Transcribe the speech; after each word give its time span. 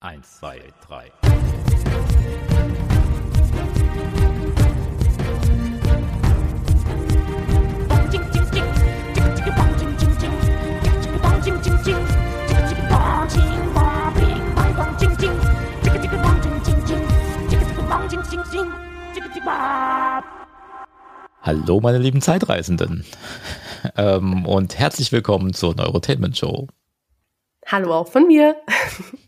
Eins, 0.00 0.40
zwei, 0.40 0.60
drei. 0.86 1.10
Hallo, 21.40 21.80
meine 21.80 21.98
lieben 21.98 22.20
Zeitreisenden. 22.20 23.04
Ähm, 23.94 24.46
und 24.46 24.76
herzlich 24.78 25.12
willkommen 25.12 25.54
zur 25.54 25.76
Neurotainment 25.76 26.36
Show. 26.36 26.66
Hallo 27.66 27.94
auch 27.94 28.08
von 28.08 28.26
mir. 28.26 28.56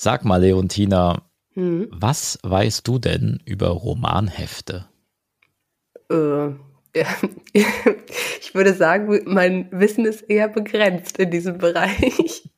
Sag 0.00 0.24
mal, 0.24 0.40
Leontina, 0.40 1.22
hm? 1.54 1.88
was 1.90 2.38
weißt 2.44 2.86
du 2.86 3.00
denn 3.00 3.42
über 3.44 3.66
Romanhefte? 3.70 4.86
Äh, 6.08 6.50
ich 7.52 8.54
würde 8.54 8.74
sagen, 8.74 9.22
mein 9.26 9.66
Wissen 9.72 10.04
ist 10.04 10.20
eher 10.22 10.46
begrenzt 10.46 11.18
in 11.18 11.32
diesem 11.32 11.58
Bereich. 11.58 12.48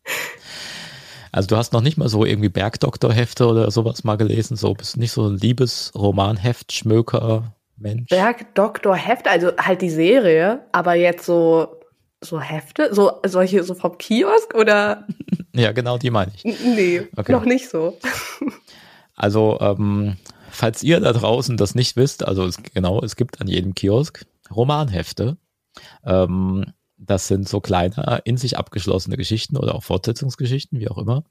Also 1.33 1.47
du 1.47 1.57
hast 1.57 1.73
noch 1.73 1.81
nicht 1.81 1.97
mal 1.97 2.11
so 2.11 2.27
irgendwie 2.27 2.51
Bergdoktorhefte 2.51 3.47
oder 3.47 3.71
sowas 3.71 4.05
mal 4.05 4.17
gelesen, 4.17 4.59
so 4.59 4.75
bist 4.75 4.99
nicht 4.99 5.13
so 5.13 5.27
ein 5.27 5.39
Liebesromanheft, 5.39 6.73
Schmöker, 6.73 7.55
Mensch. 7.79 8.11
Bergdoktorheft, 8.11 9.27
also 9.27 9.53
halt 9.57 9.81
die 9.81 9.89
Serie, 9.89 10.67
aber 10.73 10.93
jetzt 10.93 11.25
so 11.25 11.80
so 12.21 12.41
Hefte, 12.41 12.95
so 12.95 13.21
solche 13.27 13.65
so 13.65 13.75
vom 13.75 13.99
Kiosk 13.99 14.55
oder? 14.55 15.07
ja, 15.55 15.73
genau, 15.73 15.99
die 15.99 16.11
meine 16.11 16.33
ich. 16.35 16.45
Nee, 16.45 17.09
okay. 17.17 17.33
noch 17.33 17.45
nicht 17.45 17.69
so. 17.69 17.99
also 19.17 19.59
ähm, 19.61 20.17
falls 20.51 20.83
ihr 20.83 21.01
da 21.01 21.13
draußen 21.13 21.57
das 21.57 21.75
nicht 21.75 21.97
wisst, 21.97 22.27
also 22.27 22.45
es, 22.45 22.63
genau, 22.63 23.01
es 23.03 23.17
gibt 23.17 23.41
an 23.41 23.49
jedem 23.49 23.75
Kiosk 23.75 24.27
Romanhefte. 24.55 25.39
Ähm, 26.05 26.73
das 26.99 27.29
sind 27.29 27.49
so 27.49 27.61
kleine, 27.61 28.21
in 28.25 28.37
sich 28.37 28.59
abgeschlossene 28.59 29.17
Geschichten 29.17 29.57
oder 29.57 29.75
auch 29.75 29.83
Fortsetzungsgeschichten, 29.83 30.79
wie 30.79 30.91
auch 30.91 30.99
immer. 30.99 31.25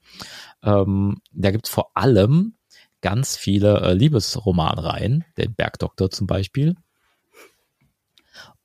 Ähm, 0.64 1.20
da 1.32 1.52
gibt 1.52 1.66
es 1.66 1.72
vor 1.72 1.92
allem 1.94 2.54
ganz 3.02 3.36
viele 3.36 3.80
äh, 3.80 3.92
Liebesromanreihen, 3.94 5.24
den 5.38 5.54
Bergdoktor 5.54 6.10
zum 6.10 6.26
Beispiel. 6.26 6.74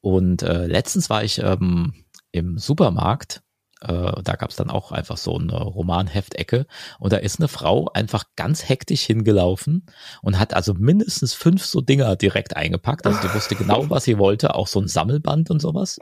Und 0.01 0.41
äh, 0.41 0.65
letztens 0.67 1.09
war 1.09 1.23
ich 1.23 1.39
ähm, 1.39 1.93
im 2.35 2.57
Supermarkt 2.57 3.41
äh, 3.81 4.21
da 4.23 4.35
gab 4.35 4.49
es 4.49 4.55
dann 4.55 4.69
auch 4.69 4.91
einfach 4.91 5.17
so 5.17 5.37
eine 5.37 5.61
Romanheftecke 5.61 6.65
und 6.99 7.13
da 7.13 7.17
ist 7.17 7.39
eine 7.39 7.47
Frau 7.47 7.89
einfach 7.93 8.23
ganz 8.35 8.67
hektisch 8.67 9.01
hingelaufen 9.01 9.85
und 10.21 10.39
hat 10.39 10.53
also 10.53 10.73
mindestens 10.73 11.33
fünf 11.33 11.65
so 11.65 11.81
Dinger 11.81 12.15
direkt 12.15 12.55
eingepackt. 12.55 13.05
Also 13.05 13.19
die 13.21 13.33
wusste 13.33 13.55
genau, 13.55 13.85
was 13.89 14.05
sie 14.05 14.17
wollte, 14.17 14.55
auch 14.55 14.67
so 14.67 14.79
ein 14.79 14.87
Sammelband 14.87 15.51
und 15.51 15.61
sowas 15.61 15.99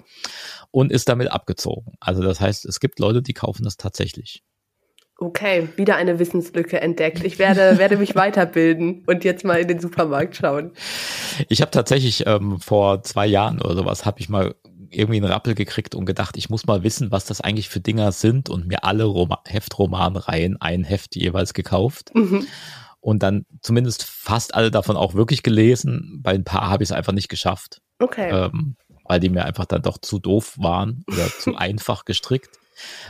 und 0.72 0.92
ist 0.92 1.10
damit 1.10 1.32
abgezogen. 1.32 1.94
Also 2.00 2.22
das 2.22 2.40
heißt, 2.40 2.66
es 2.66 2.80
gibt 2.80 3.00
Leute, 3.00 3.22
die 3.22 3.34
kaufen 3.34 3.64
das 3.64 3.78
tatsächlich. 3.78 4.44
Okay, 5.20 5.70
wieder 5.76 5.96
eine 5.96 6.20
Wissenslücke 6.20 6.82
entdeckt. 6.82 7.24
Ich 7.24 7.38
werde, 7.38 7.78
werde 7.78 7.98
mich 7.98 8.16
weiterbilden 8.16 9.04
und 9.06 9.24
jetzt 9.24 9.46
mal 9.46 9.60
in 9.60 9.68
den 9.68 9.80
Supermarkt 9.80 10.36
schauen. 10.36 10.74
Ich 11.50 11.62
habe 11.62 11.72
tatsächlich 11.72 12.26
ähm, 12.26 12.60
vor 12.60 13.04
zwei 13.04 13.28
Jahren 13.28 13.62
oder 13.62 13.76
sowas, 13.76 14.06
habe 14.06 14.20
ich 14.20 14.28
mal 14.28 14.56
irgendwie 14.98 15.18
einen 15.18 15.32
Rappel 15.32 15.56
gekriegt 15.56 15.96
und 15.96 16.06
gedacht, 16.06 16.38
ich 16.38 16.50
muss 16.50 16.66
mal 16.66 16.84
wissen, 16.84 17.12
was 17.12 17.26
das 17.26 17.42
eigentlich 17.42 17.70
für 17.70 17.80
Dinger 17.80 18.12
sind 18.12 18.50
und 18.50 18.68
mir 18.68 18.84
alle 18.84 19.06
Roma 19.06 19.42
Heftromanreihen, 19.46 20.60
ein 20.62 20.84
Heft 20.84 21.16
jeweils 21.16 21.54
gekauft. 21.54 22.12
Mhm. 22.14 22.48
Und 23.00 23.22
dann 23.22 23.46
zumindest 23.62 24.04
fast 24.04 24.56
alle 24.56 24.72
davon 24.72 24.96
auch 24.96 25.14
wirklich 25.14 25.44
gelesen. 25.44 26.22
Bei 26.24 26.32
ein 26.32 26.46
paar 26.46 26.70
habe 26.70 26.84
ich 26.84 26.90
es 26.90 26.96
einfach 26.96 27.14
nicht 27.14 27.30
geschafft. 27.30 27.82
Okay. 28.00 28.30
Ähm, 28.32 28.78
weil 29.06 29.20
die 29.20 29.30
mir 29.30 29.46
einfach 29.46 29.66
dann 29.66 29.82
doch 29.82 29.98
zu 29.98 30.20
doof 30.20 30.56
waren 30.58 31.04
oder 31.08 31.28
zu 31.28 31.56
einfach 31.58 32.06
gestrickt. 32.06 32.50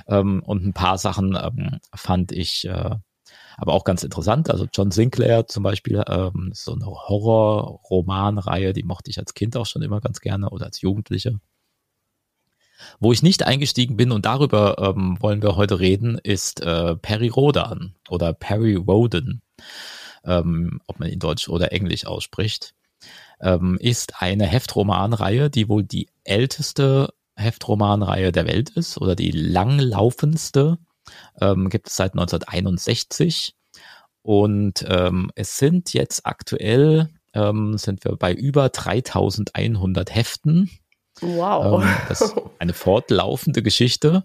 Ähm, 0.07 0.41
und 0.43 0.65
ein 0.65 0.73
paar 0.73 0.97
Sachen 0.97 1.37
ähm, 1.41 1.79
fand 1.93 2.31
ich 2.31 2.65
äh, 2.67 2.95
aber 3.57 3.73
auch 3.73 3.83
ganz 3.83 4.03
interessant. 4.03 4.49
Also 4.49 4.67
John 4.73 4.91
Sinclair 4.91 5.47
zum 5.47 5.63
Beispiel, 5.63 6.03
ähm, 6.07 6.51
so 6.53 6.73
eine 6.73 6.85
Horror-Romanreihe, 6.85 8.73
die 8.73 8.83
mochte 8.83 9.11
ich 9.11 9.19
als 9.19 9.33
Kind 9.33 9.55
auch 9.57 9.65
schon 9.65 9.81
immer 9.81 10.01
ganz 10.01 10.19
gerne 10.19 10.49
oder 10.49 10.65
als 10.65 10.81
Jugendliche. 10.81 11.39
Wo 12.99 13.11
ich 13.11 13.23
nicht 13.23 13.43
eingestiegen 13.43 13.97
bin 13.97 14.11
und 14.11 14.25
darüber 14.25 14.77
ähm, 14.79 15.17
wollen 15.19 15.41
wir 15.41 15.55
heute 15.55 15.79
reden, 15.79 16.17
ist 16.17 16.61
äh, 16.61 16.95
Perry 16.95 17.29
Rodan 17.29 17.95
oder 18.09 18.33
Perry 18.33 18.75
Roden, 18.75 19.41
ähm, 20.25 20.79
ob 20.87 20.99
man 20.99 21.09
in 21.09 21.19
Deutsch 21.19 21.49
oder 21.49 21.71
Englisch 21.71 22.05
ausspricht, 22.05 22.73
ähm, 23.41 23.77
ist 23.79 24.21
eine 24.21 24.45
Heftromanreihe, 24.45 25.49
die 25.49 25.69
wohl 25.69 25.83
die 25.83 26.09
älteste 26.23 27.13
Heftromanreihe 27.35 28.31
der 28.31 28.47
Welt 28.47 28.69
ist 28.71 28.97
oder 28.97 29.15
die 29.15 29.31
langlaufendste. 29.31 30.77
Ähm, 31.41 31.69
gibt 31.69 31.89
es 31.89 31.95
seit 31.95 32.13
1961 32.13 33.55
und 34.21 34.85
ähm, 34.87 35.31
es 35.35 35.57
sind 35.57 35.93
jetzt 35.93 36.25
aktuell 36.25 37.09
ähm, 37.33 37.77
sind 37.77 38.05
wir 38.05 38.15
bei 38.15 38.33
über 38.33 38.69
3100 38.69 40.13
Heften 40.13 40.69
Wow. 41.21 41.83
Ähm, 41.83 41.89
das 42.09 42.21
ist 42.21 42.35
eine 42.59 42.73
fortlaufende 42.73 43.61
Geschichte. 43.61 44.23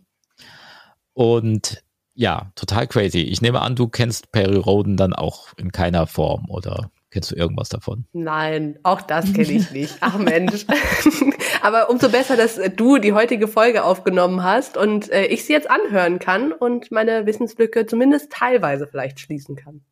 Und 1.13 1.83
ja, 2.15 2.51
total 2.57 2.87
crazy. 2.87 3.21
Ich 3.21 3.43
nehme 3.43 3.61
an, 3.61 3.77
du 3.77 3.89
kennst 3.89 4.33
Perry 4.33 4.57
Roden 4.57 4.97
dann 4.97 5.13
auch 5.13 5.49
in 5.57 5.71
keiner 5.71 6.07
Form 6.07 6.47
oder 6.49 6.91
kennst 7.11 7.31
du 7.31 7.37
irgendwas 7.37 7.69
davon? 7.69 8.07
Nein, 8.13 8.79
auch 8.83 9.01
das 9.01 9.33
kenne 9.33 9.53
ich 9.53 9.71
nicht. 9.71 9.97
Ach 10.01 10.19
Mensch. 10.19 10.67
Aber 11.63 11.91
umso 11.91 12.09
besser, 12.09 12.37
dass 12.37 12.61
du 12.77 12.99
die 12.99 13.13
heutige 13.13 13.49
Folge 13.49 13.85
aufgenommen 13.85 14.43
hast 14.43 14.77
und 14.77 15.11
äh, 15.11 15.27
ich 15.27 15.45
sie 15.45 15.53
jetzt 15.53 15.71
anhören 15.71 16.19
kann 16.19 16.53
und 16.53 16.91
meine 16.91 17.27
Wissenslücke 17.27 17.87
zumindest 17.87 18.31
teilweise 18.31 18.87
vielleicht 18.87 19.21
schließen 19.21 19.57
kann. 19.57 19.83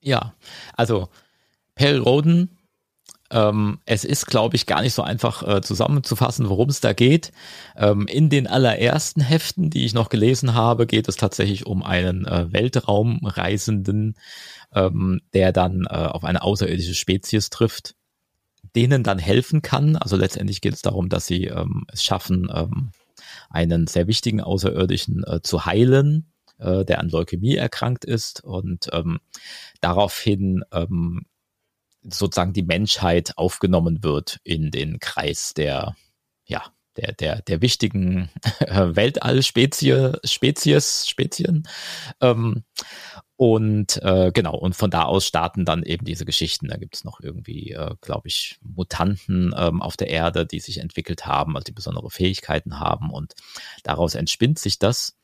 Ja, 0.00 0.34
also 0.74 1.08
Perry 1.74 1.98
Roden 1.98 2.57
ähm, 3.30 3.78
es 3.84 4.04
ist, 4.04 4.26
glaube 4.26 4.56
ich, 4.56 4.66
gar 4.66 4.82
nicht 4.82 4.94
so 4.94 5.02
einfach 5.02 5.46
äh, 5.46 5.60
zusammenzufassen, 5.60 6.48
worum 6.48 6.68
es 6.68 6.80
da 6.80 6.92
geht. 6.92 7.32
Ähm, 7.76 8.06
in 8.06 8.30
den 8.30 8.46
allerersten 8.46 9.20
Heften, 9.20 9.70
die 9.70 9.84
ich 9.84 9.94
noch 9.94 10.08
gelesen 10.08 10.54
habe, 10.54 10.86
geht 10.86 11.08
es 11.08 11.16
tatsächlich 11.16 11.66
um 11.66 11.82
einen 11.82 12.24
äh, 12.26 12.52
Weltraumreisenden, 12.52 14.14
ähm, 14.74 15.20
der 15.34 15.52
dann 15.52 15.86
äh, 15.88 15.94
auf 15.94 16.24
eine 16.24 16.42
außerirdische 16.42 16.94
Spezies 16.94 17.50
trifft, 17.50 17.94
denen 18.74 19.02
dann 19.02 19.18
helfen 19.18 19.60
kann. 19.62 19.96
Also 19.96 20.16
letztendlich 20.16 20.60
geht 20.60 20.74
es 20.74 20.82
darum, 20.82 21.08
dass 21.08 21.26
sie 21.26 21.44
ähm, 21.44 21.84
es 21.92 22.02
schaffen, 22.02 22.50
ähm, 22.54 22.92
einen 23.50 23.86
sehr 23.86 24.06
wichtigen 24.06 24.40
Außerirdischen 24.40 25.24
äh, 25.24 25.42
zu 25.42 25.66
heilen, 25.66 26.32
äh, 26.58 26.84
der 26.84 27.00
an 27.00 27.08
Leukämie 27.10 27.56
erkrankt 27.56 28.04
ist 28.04 28.42
und 28.42 28.88
ähm, 28.92 29.20
daraufhin 29.80 30.64
ähm, 30.72 31.26
sozusagen 32.10 32.52
die 32.52 32.62
Menschheit 32.62 33.36
aufgenommen 33.36 34.02
wird 34.02 34.38
in 34.44 34.70
den 34.70 34.98
Kreis 35.00 35.54
der, 35.54 35.96
ja, 36.46 36.62
der, 36.96 37.12
der, 37.12 37.42
der 37.42 37.62
wichtigen 37.62 38.30
Weltallspezies, 38.60 40.18
Spezies, 40.24 41.06
Spezien. 41.08 41.68
Ähm, 42.20 42.64
und 43.36 44.02
äh, 44.02 44.32
genau, 44.34 44.56
und 44.56 44.74
von 44.74 44.90
da 44.90 45.04
aus 45.04 45.24
starten 45.24 45.64
dann 45.64 45.84
eben 45.84 46.04
diese 46.04 46.24
Geschichten. 46.24 46.66
Da 46.66 46.76
gibt 46.76 46.96
es 46.96 47.04
noch 47.04 47.20
irgendwie, 47.20 47.70
äh, 47.70 47.94
glaube 48.00 48.26
ich, 48.26 48.58
Mutanten 48.62 49.54
ähm, 49.56 49.80
auf 49.80 49.96
der 49.96 50.08
Erde, 50.08 50.44
die 50.44 50.58
sich 50.58 50.78
entwickelt 50.78 51.24
haben, 51.24 51.54
also 51.54 51.64
die 51.64 51.72
besondere 51.72 52.10
Fähigkeiten 52.10 52.80
haben. 52.80 53.12
Und 53.12 53.34
daraus 53.84 54.16
entspinnt 54.16 54.58
sich 54.58 54.80
das. 54.80 55.17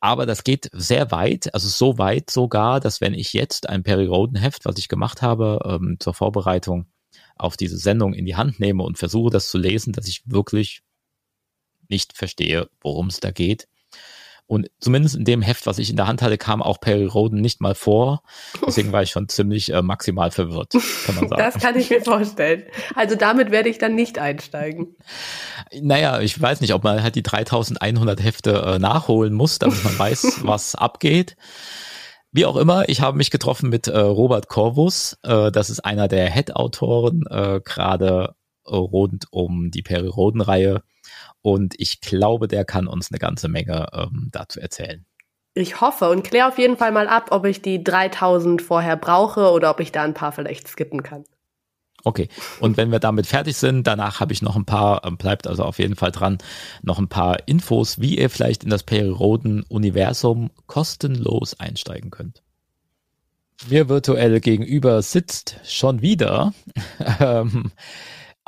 Aber 0.00 0.26
das 0.26 0.44
geht 0.44 0.70
sehr 0.72 1.10
weit, 1.10 1.52
also 1.54 1.68
so 1.68 1.98
weit 1.98 2.30
sogar, 2.30 2.80
dass 2.80 3.00
wenn 3.00 3.14
ich 3.14 3.32
jetzt 3.32 3.68
ein 3.68 3.82
Perry 3.82 4.06
Roden 4.06 4.36
Heft, 4.36 4.64
was 4.64 4.78
ich 4.78 4.88
gemacht 4.88 5.22
habe 5.22 5.58
ähm, 5.64 5.96
zur 5.98 6.14
Vorbereitung 6.14 6.86
auf 7.36 7.56
diese 7.56 7.78
Sendung 7.78 8.14
in 8.14 8.26
die 8.26 8.36
Hand 8.36 8.60
nehme 8.60 8.82
und 8.84 8.98
versuche 8.98 9.30
das 9.30 9.50
zu 9.50 9.58
lesen, 9.58 9.92
dass 9.92 10.06
ich 10.06 10.22
wirklich 10.26 10.82
nicht 11.88 12.16
verstehe, 12.16 12.68
worum 12.80 13.08
es 13.08 13.20
da 13.20 13.30
geht. 13.30 13.66
Und 14.48 14.70
zumindest 14.80 15.14
in 15.14 15.26
dem 15.26 15.42
Heft, 15.42 15.66
was 15.66 15.78
ich 15.78 15.90
in 15.90 15.96
der 15.96 16.06
Hand 16.06 16.22
hatte, 16.22 16.38
kam 16.38 16.62
auch 16.62 16.80
Perry 16.80 17.04
Roden 17.04 17.42
nicht 17.42 17.60
mal 17.60 17.74
vor. 17.74 18.22
Deswegen 18.66 18.92
war 18.92 19.02
ich 19.02 19.10
schon 19.10 19.28
ziemlich 19.28 19.70
äh, 19.74 19.82
maximal 19.82 20.30
verwirrt, 20.30 20.72
kann 21.04 21.16
man 21.16 21.28
sagen. 21.28 21.42
Das 21.42 21.62
kann 21.62 21.76
ich 21.76 21.90
mir 21.90 22.00
vorstellen. 22.00 22.62
Also 22.94 23.14
damit 23.14 23.50
werde 23.50 23.68
ich 23.68 23.76
dann 23.76 23.94
nicht 23.94 24.18
einsteigen. 24.18 24.96
Naja, 25.78 26.20
ich 26.20 26.40
weiß 26.40 26.62
nicht, 26.62 26.72
ob 26.72 26.82
man 26.82 27.02
halt 27.02 27.14
die 27.14 27.22
3100 27.22 28.22
Hefte 28.22 28.52
äh, 28.52 28.78
nachholen 28.78 29.34
muss, 29.34 29.58
damit 29.58 29.84
man 29.84 29.98
weiß, 29.98 30.38
was 30.42 30.74
abgeht. 30.74 31.36
Wie 32.32 32.46
auch 32.46 32.56
immer, 32.56 32.88
ich 32.88 33.02
habe 33.02 33.18
mich 33.18 33.30
getroffen 33.30 33.68
mit 33.68 33.86
äh, 33.86 33.98
Robert 33.98 34.48
Corvus. 34.48 35.18
Äh, 35.24 35.52
das 35.52 35.68
ist 35.68 35.80
einer 35.80 36.08
der 36.08 36.30
Head-Autoren, 36.30 37.24
äh, 37.28 37.60
gerade 37.62 38.34
rund 38.66 39.26
um 39.30 39.70
die 39.70 39.82
Perry 39.82 40.08
Roden-Reihe. 40.08 40.82
Und 41.42 41.74
ich 41.78 42.00
glaube, 42.00 42.48
der 42.48 42.64
kann 42.64 42.86
uns 42.86 43.10
eine 43.10 43.18
ganze 43.18 43.48
Menge 43.48 43.88
ähm, 43.92 44.28
dazu 44.32 44.60
erzählen. 44.60 45.04
Ich 45.54 45.80
hoffe 45.80 46.10
und 46.10 46.22
kläre 46.22 46.48
auf 46.48 46.58
jeden 46.58 46.76
Fall 46.76 46.92
mal 46.92 47.08
ab, 47.08 47.28
ob 47.30 47.44
ich 47.44 47.62
die 47.62 47.82
3000 47.82 48.62
vorher 48.62 48.96
brauche 48.96 49.50
oder 49.50 49.70
ob 49.70 49.80
ich 49.80 49.92
da 49.92 50.02
ein 50.02 50.14
paar 50.14 50.32
vielleicht 50.32 50.68
skippen 50.68 51.02
kann. 51.02 51.24
Okay, 52.04 52.28
und 52.60 52.76
wenn 52.76 52.92
wir 52.92 53.00
damit 53.00 53.26
fertig 53.26 53.56
sind, 53.56 53.86
danach 53.86 54.20
habe 54.20 54.32
ich 54.32 54.40
noch 54.40 54.54
ein 54.54 54.64
paar, 54.64 55.04
ähm, 55.04 55.16
bleibt 55.16 55.48
also 55.48 55.64
auf 55.64 55.80
jeden 55.80 55.96
Fall 55.96 56.12
dran, 56.12 56.38
noch 56.82 56.98
ein 56.98 57.08
paar 57.08 57.48
Infos, 57.48 58.00
wie 58.00 58.18
ihr 58.18 58.30
vielleicht 58.30 58.62
in 58.62 58.70
das 58.70 58.84
Perioden-Universum 58.84 60.50
kostenlos 60.66 61.58
einsteigen 61.58 62.10
könnt. 62.10 62.42
Mir 63.68 63.88
virtuell 63.88 64.40
gegenüber 64.40 65.02
sitzt 65.02 65.56
schon 65.64 66.00
wieder 66.00 66.52
ähm, 67.20 67.72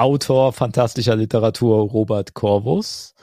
Autor 0.01 0.55
fantastischer 0.55 1.15
Literatur 1.15 1.91
Robert 1.91 2.33
Corvus. 2.33 3.15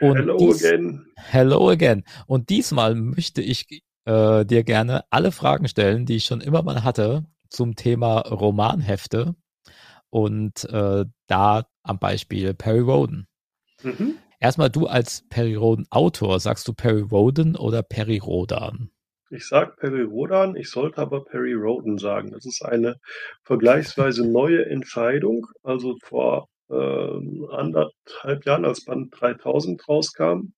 Und 0.00 0.16
hello 0.16 0.38
dies, 0.38 0.64
again. 0.64 1.06
Hello 1.16 1.68
again. 1.68 2.04
Und 2.26 2.48
diesmal 2.48 2.94
möchte 2.94 3.42
ich 3.42 3.82
äh, 4.06 4.46
dir 4.46 4.64
gerne 4.64 5.04
alle 5.10 5.30
Fragen 5.30 5.68
stellen, 5.68 6.06
die 6.06 6.16
ich 6.16 6.24
schon 6.24 6.40
immer 6.40 6.62
mal 6.62 6.84
hatte 6.84 7.26
zum 7.50 7.76
Thema 7.76 8.20
Romanhefte 8.20 9.34
und 10.08 10.64
äh, 10.70 11.04
da 11.26 11.66
am 11.82 11.98
Beispiel 11.98 12.54
Perry 12.54 12.80
Roden. 12.80 13.28
Mhm. 13.82 14.14
Erstmal 14.40 14.70
du 14.70 14.86
als 14.86 15.24
Perry 15.28 15.54
Roden 15.54 15.86
Autor, 15.90 16.40
sagst 16.40 16.66
du 16.66 16.72
Perry 16.72 17.02
Roden 17.02 17.56
oder 17.56 17.82
Perry 17.82 18.16
Rodan? 18.16 18.90
Ich 19.32 19.46
sage 19.46 19.72
Perry 19.76 20.02
Rodan, 20.02 20.56
ich 20.56 20.68
sollte 20.68 20.98
aber 20.98 21.24
Perry 21.24 21.54
Roden 21.54 21.96
sagen. 21.98 22.30
Das 22.32 22.44
ist 22.44 22.62
eine 22.62 22.96
vergleichsweise 23.44 24.30
neue 24.30 24.66
Entscheidung. 24.66 25.46
Also 25.62 25.96
vor 26.04 26.48
äh, 26.68 26.74
anderthalb 27.50 28.44
Jahren, 28.44 28.64
als 28.64 28.84
Band 28.84 29.14
3000 29.18 29.88
rauskam, 29.88 30.52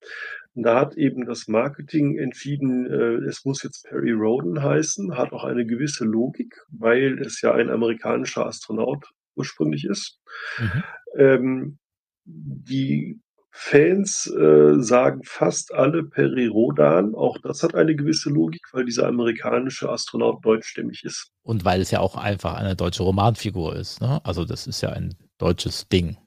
da 0.55 0.79
hat 0.79 0.95
eben 0.95 1.25
das 1.25 1.47
Marketing 1.47 2.17
entschieden, 2.17 2.85
äh, 2.89 3.25
es 3.27 3.45
muss 3.45 3.63
jetzt 3.63 3.85
Perry 3.89 4.11
Roden 4.11 4.61
heißen, 4.61 5.17
hat 5.17 5.31
auch 5.31 5.43
eine 5.43 5.65
gewisse 5.65 6.05
Logik, 6.05 6.55
weil 6.69 7.19
es 7.19 7.41
ja 7.41 7.53
ein 7.53 7.69
amerikanischer 7.69 8.45
Astronaut 8.45 9.05
ursprünglich 9.35 9.85
ist. 9.85 10.19
Mhm. 10.57 10.83
Ähm, 11.17 11.77
die 12.25 13.19
Fans 13.57 14.27
äh, 14.27 14.81
sagen 14.81 15.21
fast 15.23 15.73
alle 15.73 16.03
Peri 16.03 16.47
Rodan. 16.47 17.15
Auch 17.15 17.37
das 17.37 17.63
hat 17.63 17.73
eine 17.73 17.95
gewisse 17.95 18.29
Logik, 18.29 18.61
weil 18.73 18.83
dieser 18.83 19.07
amerikanische 19.07 19.89
Astronaut 19.89 20.43
deutschstämmig 20.43 21.05
ist. 21.05 21.31
Und 21.41 21.63
weil 21.63 21.79
es 21.79 21.89
ja 21.89 22.01
auch 22.01 22.17
einfach 22.17 22.55
eine 22.55 22.75
deutsche 22.75 23.03
Romanfigur 23.03 23.77
ist. 23.77 24.01
Ne? 24.01 24.19
Also 24.25 24.43
das 24.43 24.67
ist 24.67 24.81
ja 24.81 24.89
ein 24.89 25.15
deutsches 25.37 25.87
Ding. 25.87 26.17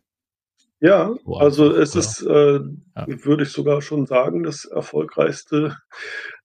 Ja, 0.81 1.15
also 1.27 1.71
es 1.75 1.95
ist, 1.95 2.23
äh, 2.23 2.61
ja. 2.61 3.07
würde 3.07 3.43
ich 3.43 3.51
sogar 3.51 3.83
schon 3.83 4.07
sagen, 4.07 4.43
das 4.43 4.65
erfolgreichste 4.65 5.77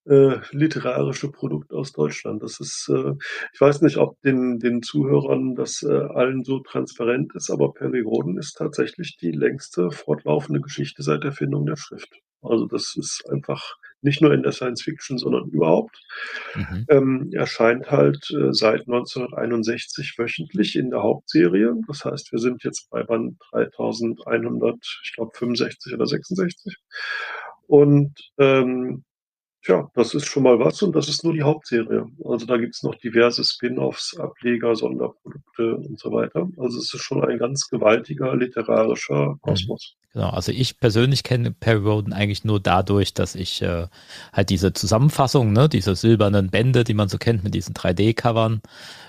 äh, 0.06 0.38
literarische 0.52 1.32
Produkt 1.32 1.74
aus 1.74 1.92
Deutschland. 1.94 2.44
Das 2.44 2.60
ist, 2.60 2.90
äh, 2.94 3.14
ich 3.54 3.62
weiß 3.62 3.82
nicht, 3.82 3.98
ob 3.98 4.22
den, 4.22 4.60
den 4.60 4.82
Zuhörern 4.82 5.56
das 5.56 5.84
äh, 5.84 5.92
allen 5.92 6.44
so 6.44 6.60
transparent 6.60 7.34
ist, 7.36 7.50
aber 7.50 7.74
Perry 7.74 8.02
Roden 8.02 8.38
ist 8.38 8.54
tatsächlich 8.58 9.18
die 9.18 9.32
längste 9.32 9.92
fortlaufende 9.92 10.62
Geschichte 10.62 11.04
seit 11.04 11.24
der 11.24 11.32
Erfindung 11.32 11.66
der 11.66 11.78
Schrift. 11.78 12.14
Also 12.42 12.66
das 12.66 12.96
ist 12.98 13.24
einfach 13.30 13.78
nicht 14.02 14.22
nur 14.22 14.34
in 14.34 14.44
der 14.44 14.52
Science 14.52 14.82
Fiction, 14.82 15.18
sondern 15.18 15.50
überhaupt. 15.50 15.98
Mhm. 16.56 16.86
Ähm, 16.90 17.30
erscheint 17.32 17.90
halt 17.90 18.30
äh, 18.32 18.52
seit 18.52 18.82
1961 18.82 20.16
wöchentlich 20.18 20.76
in 20.76 20.90
der 20.90 21.02
Hauptserie. 21.02 21.74
Das 21.88 22.04
heißt, 22.04 22.32
wir 22.34 22.40
sind 22.40 22.64
jetzt 22.64 22.90
bei 22.90 23.04
Band 23.04 23.38
3100, 23.52 24.76
ich 25.04 25.14
glaube 25.14 25.32
65 25.34 25.94
oder 25.94 26.06
66. 26.06 26.76
Und 27.68 28.14
ähm, 28.38 29.06
Tja, 29.66 29.90
das 29.94 30.14
ist 30.14 30.26
schon 30.26 30.44
mal 30.44 30.60
was 30.60 30.82
und 30.82 30.94
das 30.94 31.08
ist 31.08 31.24
nur 31.24 31.32
die 31.32 31.44
Hauptserie. 31.44 32.06
Also 32.26 32.46
da 32.46 32.58
gibt's 32.58 32.84
noch 32.84 32.96
diverse 32.96 33.46
Spin-offs, 33.46 34.18
Ableger, 34.20 34.76
Sonderprodukte 34.76 35.78
und 35.78 35.98
so 35.98 36.12
weiter. 36.12 36.50
Also 36.58 36.80
es 36.80 36.94
ist 36.94 37.02
schon 37.02 37.24
ein 37.24 37.38
ganz 37.38 37.70
gewaltiger 37.70 38.36
literarischer 38.36 39.30
mhm. 39.30 39.42
Kosmos. 39.42 39.96
Genau, 40.12 40.30
also 40.32 40.52
ich 40.52 40.80
persönlich 40.80 41.24
kenne 41.24 41.52
Perry 41.52 41.80
Roden 41.80 42.12
eigentlich 42.12 42.44
nur 42.44 42.60
dadurch, 42.60 43.14
dass 43.14 43.36
ich 43.36 43.62
äh, 43.62 43.88
halt 44.34 44.50
diese 44.50 44.74
Zusammenfassung, 44.74 45.54
ne, 45.54 45.70
diese 45.70 45.96
silbernen 45.96 46.50
Bände, 46.50 46.84
die 46.84 46.94
man 46.94 47.08
so 47.08 47.18
kennt 47.18 47.46
mit 47.46 47.56
diesen 47.56 47.74
3D-Covern, 47.74 48.62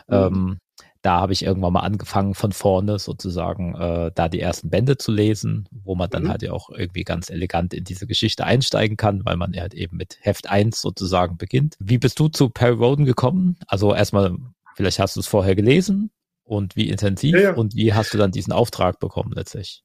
mhm. 0.06 0.14
ähm, 0.14 0.58
da 1.04 1.20
habe 1.20 1.34
ich 1.34 1.44
irgendwann 1.44 1.74
mal 1.74 1.80
angefangen 1.80 2.34
von 2.34 2.52
vorne 2.52 2.98
sozusagen 2.98 3.74
äh, 3.74 4.10
da 4.14 4.30
die 4.30 4.40
ersten 4.40 4.70
Bände 4.70 4.96
zu 4.96 5.12
lesen, 5.12 5.68
wo 5.70 5.94
man 5.94 6.08
dann 6.08 6.24
mhm. 6.24 6.28
halt 6.30 6.42
ja 6.42 6.52
auch 6.52 6.70
irgendwie 6.70 7.04
ganz 7.04 7.28
elegant 7.28 7.74
in 7.74 7.84
diese 7.84 8.06
Geschichte 8.06 8.46
einsteigen 8.46 8.96
kann, 8.96 9.22
weil 9.26 9.36
man 9.36 9.54
halt 9.54 9.74
eben 9.74 9.98
mit 9.98 10.16
Heft 10.22 10.48
1 10.48 10.80
sozusagen 10.80 11.36
beginnt. 11.36 11.76
Wie 11.78 11.98
bist 11.98 12.18
du 12.18 12.28
zu 12.28 12.48
Perry 12.48 12.76
Roden 12.76 13.04
gekommen? 13.04 13.56
Also 13.66 13.94
erstmal, 13.94 14.34
vielleicht 14.76 14.98
hast 14.98 15.16
du 15.16 15.20
es 15.20 15.26
vorher 15.26 15.54
gelesen 15.54 16.10
und 16.42 16.74
wie 16.74 16.88
intensiv 16.88 17.34
ja, 17.34 17.40
ja. 17.40 17.54
und 17.54 17.74
wie 17.74 17.92
hast 17.92 18.14
du 18.14 18.18
dann 18.18 18.30
diesen 18.30 18.54
Auftrag 18.54 18.98
bekommen 18.98 19.32
letztlich? 19.34 19.82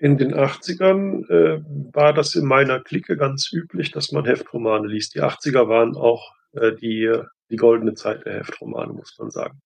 In 0.00 0.16
den 0.16 0.34
80ern 0.34 1.28
äh, 1.28 1.62
war 1.92 2.14
das 2.14 2.34
in 2.34 2.46
meiner 2.46 2.80
Clique 2.80 3.18
ganz 3.18 3.52
üblich, 3.52 3.90
dass 3.90 4.10
man 4.10 4.24
Heftromane 4.24 4.88
liest. 4.88 5.14
Die 5.14 5.22
80er 5.22 5.68
waren 5.68 5.96
auch 5.96 6.32
äh, 6.52 6.72
die, 6.72 7.14
die 7.50 7.56
goldene 7.56 7.92
Zeit 7.92 8.24
der 8.24 8.38
Heftromane, 8.38 8.94
muss 8.94 9.14
man 9.18 9.30
sagen. 9.30 9.60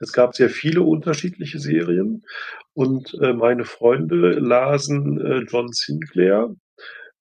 Es 0.00 0.12
gab 0.12 0.34
sehr 0.34 0.50
viele 0.50 0.82
unterschiedliche 0.82 1.58
Serien 1.58 2.24
und 2.74 3.14
äh, 3.22 3.32
meine 3.32 3.64
Freunde 3.64 4.32
lasen 4.32 5.20
äh, 5.20 5.38
John 5.48 5.72
Sinclair, 5.72 6.54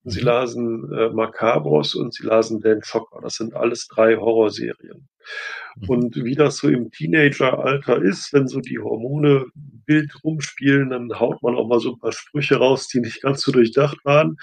sie 0.03 0.21
mhm. 0.21 0.25
lasen 0.25 0.93
äh, 0.93 1.09
Macabros 1.09 1.95
und 1.95 2.13
sie 2.13 2.25
lasen 2.25 2.61
Dan 2.61 2.83
Schocker. 2.83 3.19
Das 3.21 3.35
sind 3.35 3.55
alles 3.55 3.87
drei 3.87 4.17
Horrorserien. 4.17 5.07
Mhm. 5.75 5.89
Und 5.89 6.15
wie 6.23 6.35
das 6.35 6.57
so 6.57 6.69
im 6.69 6.91
Teenageralter 6.91 8.01
ist, 8.01 8.33
wenn 8.33 8.47
so 8.47 8.59
die 8.59 8.79
Hormone 8.79 9.45
wild 9.87 10.11
rumspielen, 10.23 10.89
dann 10.89 11.19
haut 11.19 11.41
man 11.43 11.55
auch 11.55 11.67
mal 11.67 11.79
so 11.79 11.93
ein 11.93 11.99
paar 11.99 12.11
Sprüche 12.11 12.57
raus, 12.57 12.87
die 12.87 12.99
nicht 12.99 13.21
ganz 13.21 13.41
so 13.41 13.51
durchdacht 13.51 13.97
waren. 14.03 14.37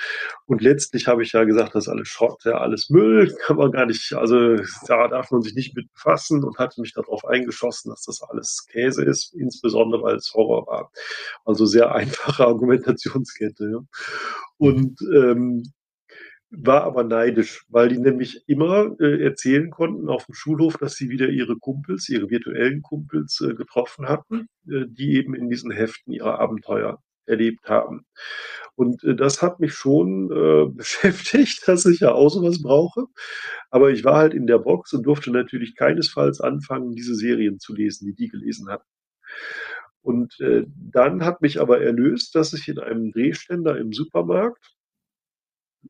Und 0.47 0.63
letztlich 0.63 1.07
habe 1.07 1.23
ich 1.23 1.33
ja 1.33 1.45
gesagt, 1.45 1.75
das 1.75 1.85
ist 1.85 1.89
alles 1.89 2.09
Schrott, 2.09 2.45
ja, 2.45 2.59
alles 2.59 2.91
Müll, 2.91 3.35
kann 3.47 3.57
man 3.57 3.73
gar 3.73 3.87
nicht, 3.87 4.13
also 4.13 4.57
da 4.87 5.09
darf 5.09 5.31
man 5.31 5.43
sich 5.43 5.55
nicht 5.55 5.75
mit 5.75 5.93
befassen 5.93 6.45
und 6.45 6.59
hatte 6.59 6.81
mich 6.81 6.93
darauf 6.93 7.25
eingeschossen, 7.25 7.91
dass 7.91 8.05
das 8.05 8.23
alles 8.23 8.67
Käse 8.71 9.05
ist, 9.05 9.35
insbesondere 9.35 10.03
weil 10.03 10.17
es 10.17 10.33
Horror 10.35 10.67
war. 10.67 10.91
Also 11.45 11.67
sehr 11.67 11.93
einfache 11.95 12.47
Argumentationskette. 12.47 13.71
Ja. 13.71 13.79
Und 14.59 15.01
ähm, 15.15 15.73
war 16.55 16.85
aber 16.85 17.03
neidisch, 17.03 17.65
weil 17.69 17.89
die 17.89 17.99
nämlich 17.99 18.45
immer 18.47 18.95
äh, 19.01 19.25
erzählen 19.25 19.71
konnten 19.71 20.09
auf 20.11 20.27
dem 20.27 20.35
Schulhof, 20.35 20.77
dass 20.77 20.95
sie 20.95 21.09
wieder 21.09 21.29
ihre 21.29 21.57
Kumpels, 21.57 22.09
ihre 22.11 22.29
virtuellen 22.29 22.83
Kumpels 22.83 23.41
äh, 23.41 23.55
getroffen 23.55 24.07
hatten, 24.07 24.49
äh, 24.69 24.85
die 24.87 25.15
eben 25.17 25.35
in 25.35 25.49
diesen 25.49 25.71
Heften 25.71 26.13
ihre 26.13 26.39
Abenteuer 26.39 27.03
erlebt 27.25 27.69
haben. 27.69 28.05
Und 28.75 29.03
äh, 29.05 29.17
das 29.17 29.41
hat 29.41 29.61
mich 29.61 29.73
schon 29.73 30.31
äh, 30.31 30.71
beschäftigt, 30.77 31.67
dass 31.67 31.87
ich 31.87 32.01
ja 32.01 32.13
auch 32.13 32.29
sowas 32.29 32.61
brauche. 32.63 33.07
Aber 33.71 33.91
ich 33.91 34.05
war 34.05 34.17
halt 34.17 34.35
in 34.35 34.47
der 34.47 34.59
Box 34.59 34.93
und 34.93 35.05
durfte 35.05 35.31
natürlich 35.31 35.75
keinesfalls 35.75 36.41
anfangen, 36.43 36.93
diese 36.93 37.15
Serien 37.15 37.59
zu 37.61 37.75
lesen, 37.75 38.07
die 38.07 38.15
die 38.15 38.29
gelesen 38.29 38.69
hatten. 38.69 38.89
Und 40.03 40.39
äh, 40.41 40.65
dann 40.67 41.25
hat 41.25 41.41
mich 41.41 41.61
aber 41.61 41.81
erlöst, 41.81 42.35
dass 42.35 42.53
ich 42.53 42.69
in 42.69 42.79
einem 42.79 43.13
Drehständer 43.13 43.79
im 43.79 43.93
Supermarkt 43.93 44.75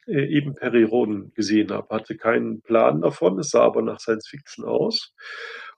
äh, 0.07 0.27
eben 0.27 0.57
Roden 0.57 1.33
gesehen 1.35 1.71
habe. 1.71 1.95
Hatte 1.95 2.17
keinen 2.17 2.63
Plan 2.63 3.01
davon, 3.01 3.39
es 3.39 3.51
sah 3.51 3.63
aber 3.63 3.83
nach 3.83 4.01
Science 4.01 4.29
Fiction 4.29 4.65
aus. 4.65 5.15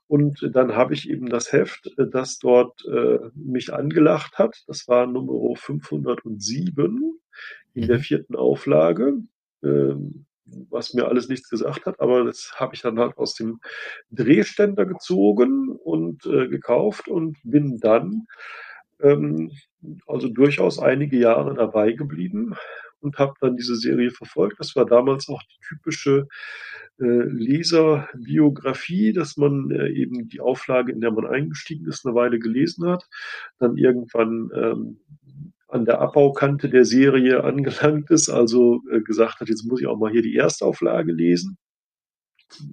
Und 0.07 0.49
dann 0.53 0.75
habe 0.75 0.93
ich 0.93 1.09
eben 1.09 1.29
das 1.29 1.51
Heft, 1.51 1.91
äh, 1.97 2.07
das 2.07 2.37
dort 2.39 2.85
äh, 2.85 3.19
mich 3.33 3.73
angelacht 3.73 4.37
hat. 4.37 4.63
Das 4.67 4.87
war 4.87 5.07
Nummer 5.07 5.55
507 5.55 7.19
in 7.73 7.87
der 7.87 7.97
mhm. 7.97 8.01
vierten 8.01 8.35
Auflage, 8.35 9.17
ähm, 9.63 10.25
was 10.45 10.93
mir 10.93 11.07
alles 11.07 11.27
nichts 11.27 11.49
gesagt 11.49 11.85
hat. 11.85 11.99
Aber 11.99 12.23
das 12.23 12.53
habe 12.55 12.75
ich 12.75 12.81
dann 12.81 12.99
halt 12.99 13.17
aus 13.17 13.33
dem 13.33 13.59
Drehständer 14.11 14.85
gezogen 14.85 15.69
und 15.69 16.25
äh, 16.25 16.47
gekauft 16.47 17.07
und 17.07 17.37
bin 17.43 17.79
dann 17.79 18.27
ähm, 19.01 19.51
also 20.07 20.29
durchaus 20.29 20.79
einige 20.79 21.17
Jahre 21.17 21.53
dabei 21.55 21.91
geblieben, 21.91 22.55
und 23.05 23.19
habe 23.19 23.33
dann 23.39 23.55
diese 23.55 23.75
Serie 23.75 24.11
verfolgt. 24.11 24.59
Das 24.59 24.75
war 24.75 24.85
damals 24.85 25.29
auch 25.29 25.41
die 25.43 25.59
typische 25.67 26.27
äh, 26.99 27.05
Leserbiografie, 27.05 29.13
dass 29.13 29.37
man 29.37 29.71
äh, 29.71 29.89
eben 29.89 30.27
die 30.27 30.41
Auflage, 30.41 30.91
in 30.91 31.01
der 31.01 31.11
man 31.11 31.27
eingestiegen 31.27 31.87
ist, 31.87 32.05
eine 32.05 32.15
Weile 32.15 32.39
gelesen 32.39 32.87
hat, 32.87 33.07
dann 33.59 33.77
irgendwann 33.77 34.49
ähm, 34.55 34.99
an 35.67 35.85
der 35.85 36.01
Abbaukante 36.01 36.69
der 36.69 36.85
Serie 36.85 37.43
angelangt 37.51 38.09
ist, 38.11 38.29
also 38.29 38.81
äh, 38.91 39.01
gesagt 39.01 39.39
hat, 39.39 39.49
jetzt 39.49 39.65
muss 39.65 39.81
ich 39.81 39.87
auch 39.87 39.97
mal 39.97 40.11
hier 40.11 40.23
die 40.23 40.35
Erstauflage 40.35 41.11
lesen. 41.11 41.57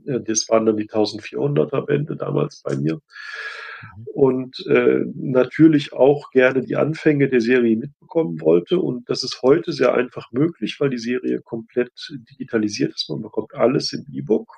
Äh, 0.06 0.20
das 0.20 0.48
waren 0.48 0.66
dann 0.66 0.76
die 0.76 0.88
1400er 0.88 1.84
Bände 1.84 2.16
damals 2.16 2.62
bei 2.62 2.76
mir. 2.76 2.94
Mhm. 2.94 4.06
Und 4.14 4.66
äh, 4.66 5.00
natürlich 5.14 5.92
auch 5.92 6.30
gerne 6.30 6.62
die 6.62 6.76
Anfänge 6.76 7.28
der 7.28 7.40
Serie 7.40 7.90
mitbekommen 8.12 8.40
wollte. 8.40 8.78
Und 8.78 9.08
das 9.08 9.22
ist 9.22 9.42
heute 9.42 9.72
sehr 9.72 9.94
einfach 9.94 10.30
möglich, 10.32 10.76
weil 10.78 10.90
die 10.90 10.98
Serie 10.98 11.40
komplett 11.42 11.92
digitalisiert 12.30 12.94
ist. 12.94 13.08
Man 13.10 13.22
bekommt 13.22 13.54
alles 13.54 13.92
im 13.92 14.04
E-Book. 14.12 14.52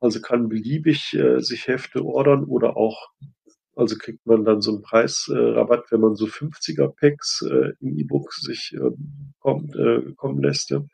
Also 0.00 0.20
kann 0.20 0.48
beliebig 0.48 1.14
äh, 1.14 1.40
sich 1.40 1.66
Hefte 1.66 2.04
ordern 2.04 2.44
oder 2.44 2.76
auch 2.76 3.08
also 3.76 3.96
kriegt 3.96 4.26
man 4.26 4.44
dann 4.44 4.60
so 4.60 4.72
einen 4.72 4.82
Preisrabatt, 4.82 5.84
wenn 5.90 6.00
man 6.00 6.14
so 6.14 6.26
50er 6.26 6.88
Packs 6.88 7.40
äh, 7.48 7.72
im 7.80 7.96
E-Book 7.96 8.32
sich 8.34 8.74
äh, 8.74 8.90
kommt, 9.38 9.74
äh, 9.74 10.12
kommen 10.16 10.42
lässt. 10.42 10.70
Ja. 10.70 10.84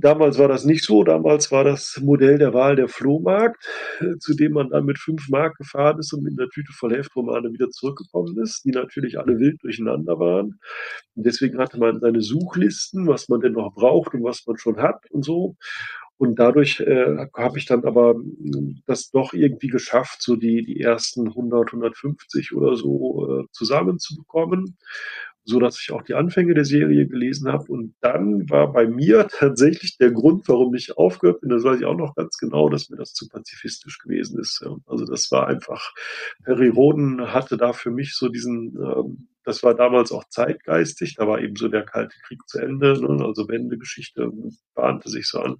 Damals 0.00 0.38
war 0.38 0.48
das 0.48 0.64
nicht 0.64 0.84
so. 0.84 1.04
Damals 1.04 1.52
war 1.52 1.64
das 1.64 2.00
Modell 2.02 2.38
der 2.38 2.54
Wahl 2.54 2.76
der 2.76 2.88
Flohmarkt, 2.88 3.64
zu 4.18 4.34
dem 4.34 4.52
man 4.52 4.70
dann 4.70 4.84
mit 4.84 4.98
fünf 4.98 5.28
Mark 5.28 5.56
gefahren 5.56 5.98
ist 5.98 6.12
und 6.12 6.22
mit 6.22 6.38
einer 6.38 6.48
Tüte 6.48 6.72
voll 6.72 6.94
Heftromane 6.96 7.52
wieder 7.52 7.68
zurückgekommen 7.70 8.38
ist, 8.38 8.64
die 8.64 8.70
natürlich 8.70 9.18
alle 9.18 9.38
wild 9.38 9.62
durcheinander 9.62 10.18
waren. 10.18 10.58
Und 11.14 11.26
deswegen 11.26 11.58
hatte 11.58 11.78
man 11.78 12.00
seine 12.00 12.22
Suchlisten, 12.22 13.06
was 13.06 13.28
man 13.28 13.40
denn 13.40 13.52
noch 13.52 13.74
braucht 13.74 14.14
und 14.14 14.24
was 14.24 14.46
man 14.46 14.56
schon 14.56 14.78
hat 14.78 15.04
und 15.10 15.24
so. 15.24 15.56
Und 16.16 16.38
dadurch 16.38 16.80
äh, 16.80 17.26
habe 17.34 17.58
ich 17.58 17.64
dann 17.64 17.84
aber 17.84 18.12
hm, 18.12 18.82
das 18.86 19.10
doch 19.10 19.32
irgendwie 19.32 19.68
geschafft, 19.68 20.20
so 20.20 20.36
die, 20.36 20.62
die 20.62 20.78
ersten 20.80 21.28
100, 21.28 21.68
150 21.68 22.52
oder 22.54 22.76
so 22.76 23.40
äh, 23.40 23.44
zusammenzubekommen 23.52 24.76
so 25.44 25.58
dass 25.58 25.80
ich 25.80 25.90
auch 25.92 26.02
die 26.02 26.14
Anfänge 26.14 26.54
der 26.54 26.64
Serie 26.64 27.06
gelesen 27.06 27.50
habe. 27.50 27.64
Und 27.72 27.94
dann 28.00 28.48
war 28.50 28.72
bei 28.72 28.86
mir 28.86 29.26
tatsächlich 29.38 29.96
der 29.98 30.10
Grund, 30.10 30.48
warum 30.48 30.74
ich 30.74 30.96
aufgehört 30.96 31.40
bin, 31.40 31.50
das 31.50 31.64
weiß 31.64 31.80
ich 31.80 31.86
auch 31.86 31.96
noch 31.96 32.14
ganz 32.14 32.36
genau, 32.36 32.68
dass 32.68 32.90
mir 32.90 32.96
das 32.96 33.12
zu 33.12 33.28
pazifistisch 33.28 33.98
gewesen 33.98 34.38
ist. 34.38 34.64
Also 34.86 35.04
das 35.04 35.30
war 35.30 35.46
einfach, 35.46 35.92
Perry 36.44 36.68
Roden 36.68 37.32
hatte 37.32 37.56
da 37.56 37.72
für 37.72 37.90
mich 37.90 38.14
so 38.14 38.28
diesen, 38.28 38.76
ähm, 38.76 39.28
das 39.44 39.62
war 39.62 39.74
damals 39.74 40.12
auch 40.12 40.24
zeitgeistig, 40.28 41.16
da 41.16 41.26
war 41.26 41.40
eben 41.40 41.56
so 41.56 41.68
der 41.68 41.84
Kalte 41.84 42.14
Krieg 42.26 42.40
zu 42.46 42.58
Ende, 42.58 43.00
ne? 43.00 43.24
also 43.24 43.48
Wendegeschichte 43.48 44.30
bahnte 44.74 45.08
sich 45.08 45.26
so 45.28 45.40
an 45.40 45.56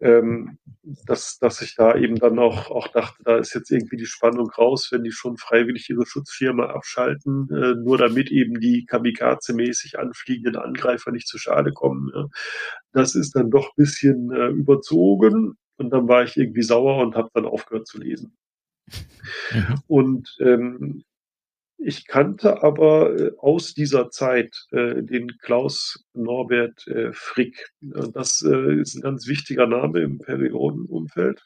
ähm, 0.00 0.58
dass, 1.04 1.38
dass 1.38 1.62
ich 1.62 1.74
da 1.74 1.96
eben 1.96 2.16
dann 2.16 2.38
auch, 2.38 2.70
auch 2.70 2.88
dachte, 2.88 3.22
da 3.24 3.38
ist 3.38 3.54
jetzt 3.54 3.70
irgendwie 3.70 3.96
die 3.96 4.06
Spannung 4.06 4.50
raus, 4.50 4.88
wenn 4.92 5.02
die 5.02 5.10
schon 5.10 5.36
freiwillig 5.36 5.90
ihre 5.90 6.06
Schutzschirme 6.06 6.68
abschalten, 6.68 7.48
äh, 7.50 7.74
nur 7.74 7.98
damit 7.98 8.30
eben 8.30 8.60
die 8.60 8.86
Kamikaze-mäßig 8.86 9.98
anfliegenden 9.98 10.56
Angreifer 10.56 11.10
nicht 11.10 11.26
zu 11.26 11.38
Schade 11.38 11.72
kommen. 11.72 12.10
Ja. 12.14 12.26
Das 12.92 13.14
ist 13.14 13.34
dann 13.34 13.50
doch 13.50 13.70
ein 13.70 13.76
bisschen 13.76 14.30
äh, 14.30 14.48
überzogen 14.48 15.56
und 15.76 15.90
dann 15.90 16.08
war 16.08 16.22
ich 16.22 16.36
irgendwie 16.36 16.62
sauer 16.62 16.98
und 16.98 17.16
habe 17.16 17.30
dann 17.34 17.46
aufgehört 17.46 17.86
zu 17.86 17.98
lesen. 17.98 18.36
Mhm. 19.52 19.82
Und 19.88 20.36
ähm, 20.40 21.04
ich 21.78 22.06
kannte 22.06 22.62
aber 22.62 23.14
äh, 23.18 23.32
aus 23.38 23.74
dieser 23.74 24.10
Zeit 24.10 24.66
äh, 24.70 25.02
den 25.02 25.38
Klaus 25.38 26.04
Norbert 26.14 26.86
äh, 26.86 27.12
Frick. 27.12 27.70
Das 27.80 28.40
ist 28.40 28.96
ein 28.96 29.02
ganz 29.02 29.26
wichtiger 29.26 29.66
Name 29.66 30.00
im 30.00 30.18
Periodenumfeld. 30.18 31.42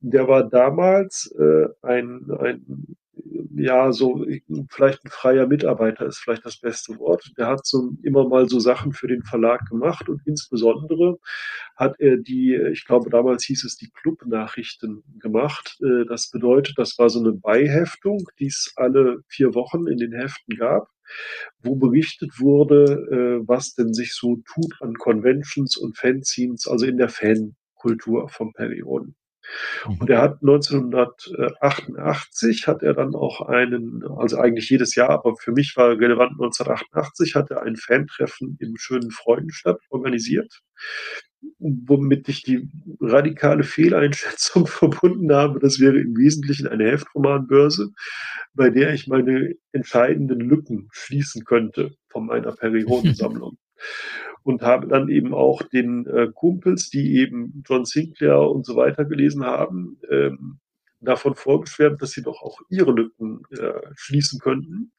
Der 0.00 0.28
war 0.28 0.48
damals 0.48 1.34
ein, 1.82 2.30
ein 2.38 2.96
ja, 3.54 3.92
so 3.92 4.24
vielleicht 4.70 5.04
ein 5.04 5.10
freier 5.10 5.46
Mitarbeiter 5.46 6.06
ist 6.06 6.18
vielleicht 6.18 6.44
das 6.44 6.58
beste 6.60 6.98
Wort. 6.98 7.32
Der 7.36 7.46
hat 7.46 7.66
so 7.66 7.90
immer 8.02 8.28
mal 8.28 8.48
so 8.48 8.60
Sachen 8.60 8.92
für 8.92 9.08
den 9.08 9.22
Verlag 9.22 9.68
gemacht 9.68 10.08
und 10.08 10.20
insbesondere 10.26 11.18
hat 11.76 11.96
er 11.98 12.16
die, 12.16 12.54
ich 12.72 12.84
glaube 12.84 13.10
damals 13.10 13.44
hieß 13.44 13.64
es 13.64 13.76
die 13.76 13.90
Club-Nachrichten 13.90 15.02
gemacht. 15.20 15.78
Äh, 15.82 16.06
das 16.06 16.30
bedeutet, 16.30 16.78
das 16.78 16.98
war 16.98 17.08
so 17.08 17.20
eine 17.20 17.32
Beiheftung, 17.32 18.28
die 18.38 18.46
es 18.46 18.72
alle 18.76 19.18
vier 19.28 19.54
Wochen 19.54 19.86
in 19.86 19.98
den 19.98 20.12
Heften 20.12 20.56
gab 20.56 20.88
wo 21.62 21.76
berichtet 21.76 22.38
wurde, 22.38 23.40
äh, 23.42 23.48
was 23.48 23.74
denn 23.74 23.94
sich 23.94 24.14
so 24.14 24.42
tut 24.52 24.74
an 24.80 24.94
Conventions 24.94 25.76
und 25.76 25.96
Fanzines, 25.96 26.66
also 26.68 26.86
in 26.86 26.98
der 26.98 27.08
Fankultur 27.08 28.28
vom 28.28 28.52
Perioden. 28.52 29.16
Mhm. 29.86 29.98
Und 30.00 30.10
er 30.10 30.22
hat 30.22 30.38
1988 30.42 32.66
hat 32.66 32.82
er 32.82 32.94
dann 32.94 33.14
auch 33.14 33.42
einen, 33.42 34.02
also 34.16 34.38
eigentlich 34.38 34.70
jedes 34.70 34.94
Jahr, 34.94 35.10
aber 35.10 35.36
für 35.36 35.52
mich 35.52 35.74
war 35.76 35.90
relevant 35.90 36.32
1988 36.32 37.34
hat 37.34 37.50
er 37.50 37.62
ein 37.62 37.76
Fantreffen 37.76 38.56
im 38.60 38.76
schönen 38.76 39.10
Freudenstadt 39.10 39.80
organisiert, 39.90 40.62
womit 41.58 42.28
ich 42.28 42.42
die 42.42 42.68
radikale 43.00 43.62
Fehleinschätzung 43.62 44.66
verbunden 44.66 45.32
habe. 45.32 45.60
Das 45.60 45.80
wäre 45.80 45.98
im 45.98 46.16
Wesentlichen 46.16 46.68
eine 46.68 46.90
Heftromanbörse, 46.90 47.90
bei 48.54 48.70
der 48.70 48.92
ich 48.92 49.06
meine 49.06 49.54
entscheidenden 49.72 50.40
Lücken 50.40 50.88
schließen 50.92 51.44
könnte 51.44 51.92
von 52.08 52.26
meiner 52.26 52.52
Periodensammlung. 52.56 53.56
Und 54.48 54.62
habe 54.62 54.88
dann 54.88 55.10
eben 55.10 55.34
auch 55.34 55.60
den 55.60 56.06
äh, 56.06 56.28
Kumpels, 56.34 56.88
die 56.88 57.18
eben 57.18 57.62
John 57.68 57.84
Sinclair 57.84 58.40
und 58.40 58.64
so 58.64 58.76
weiter 58.76 59.04
gelesen 59.04 59.44
haben, 59.44 60.00
ähm, 60.10 60.58
davon 61.00 61.34
vorgeschwärmt, 61.34 62.00
dass 62.00 62.12
sie 62.12 62.22
doch 62.22 62.40
auch 62.40 62.58
ihre 62.70 62.92
Lücken 62.92 63.42
äh, 63.50 63.82
schließen 63.94 64.40
könnten, 64.40 64.92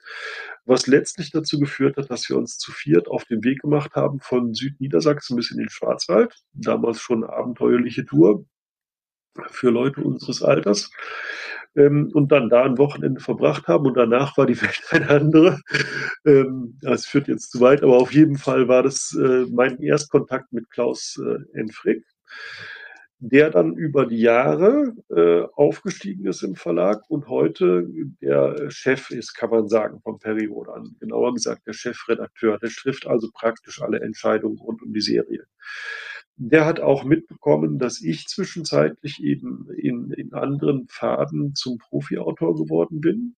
was 0.65 0.85
letztlich 0.85 1.31
dazu 1.31 1.59
geführt 1.59 1.97
hat, 1.97 2.11
dass 2.11 2.29
wir 2.29 2.37
uns 2.37 2.59
zu 2.59 2.71
viert 2.71 3.07
auf 3.07 3.25
den 3.25 3.43
Weg 3.43 3.61
gemacht 3.61 3.95
haben 3.95 4.19
von 4.19 4.53
Südniedersachsen 4.53 5.35
bis 5.35 5.49
in 5.49 5.57
den 5.57 5.69
Schwarzwald, 5.69 6.35
damals 6.53 7.01
schon 7.01 7.23
eine 7.23 7.33
abenteuerliche 7.33 8.05
Tour 8.05 8.45
für 9.47 9.71
Leute 9.71 10.01
unseres 10.01 10.43
Alters 10.43 10.91
ähm, 11.75 12.11
und 12.13 12.31
dann 12.31 12.49
da 12.49 12.63
ein 12.63 12.77
Wochenende 12.77 13.21
verbracht 13.21 13.67
haben 13.67 13.85
und 13.85 13.95
danach 13.95 14.37
war 14.37 14.45
die 14.45 14.61
Welt 14.61 14.81
eine 14.91 15.09
andere. 15.09 15.59
Ähm, 16.25 16.77
das 16.81 17.05
führt 17.05 17.27
jetzt 17.27 17.51
zu 17.51 17.59
weit, 17.59 17.83
aber 17.83 17.97
auf 17.97 18.13
jeden 18.13 18.37
Fall 18.37 18.67
war 18.67 18.83
das 18.83 19.17
äh, 19.19 19.45
mein 19.51 19.79
Erstkontakt 19.79 20.51
mit 20.51 20.69
Klaus 20.69 21.19
äh, 21.23 21.57
Enfrick, 21.57 22.03
der 23.19 23.49
dann 23.49 23.75
über 23.75 24.05
die 24.05 24.19
Jahre 24.19 24.93
äh, 25.09 25.41
aufgestiegen 25.53 26.25
ist 26.25 26.41
im 26.41 26.55
Verlag 26.55 27.01
und 27.09 27.27
heute 27.27 27.87
der 28.21 28.71
Chef 28.71 29.11
ist, 29.11 29.33
kann 29.33 29.49
man 29.49 29.67
sagen, 29.67 29.99
vom 30.01 30.19
Periode 30.19 30.73
an. 30.73 30.95
Genauer 30.99 31.33
gesagt, 31.33 31.67
der 31.67 31.73
Chefredakteur. 31.73 32.57
Der 32.59 32.69
trifft 32.69 33.07
also 33.07 33.29
praktisch 33.33 33.81
alle 33.81 33.99
Entscheidungen 33.99 34.57
rund 34.57 34.81
um 34.81 34.93
die 34.93 35.01
Serie 35.01 35.45
der 36.41 36.65
hat 36.65 36.79
auch 36.79 37.03
mitbekommen, 37.03 37.79
dass 37.79 38.01
ich 38.01 38.27
zwischenzeitlich 38.27 39.21
eben 39.21 39.67
in, 39.77 40.11
in 40.11 40.33
anderen 40.33 40.87
Pfaden 40.87 41.53
zum 41.53 41.77
Profi-Autor 41.77 42.55
geworden 42.55 43.01
bin. 43.01 43.35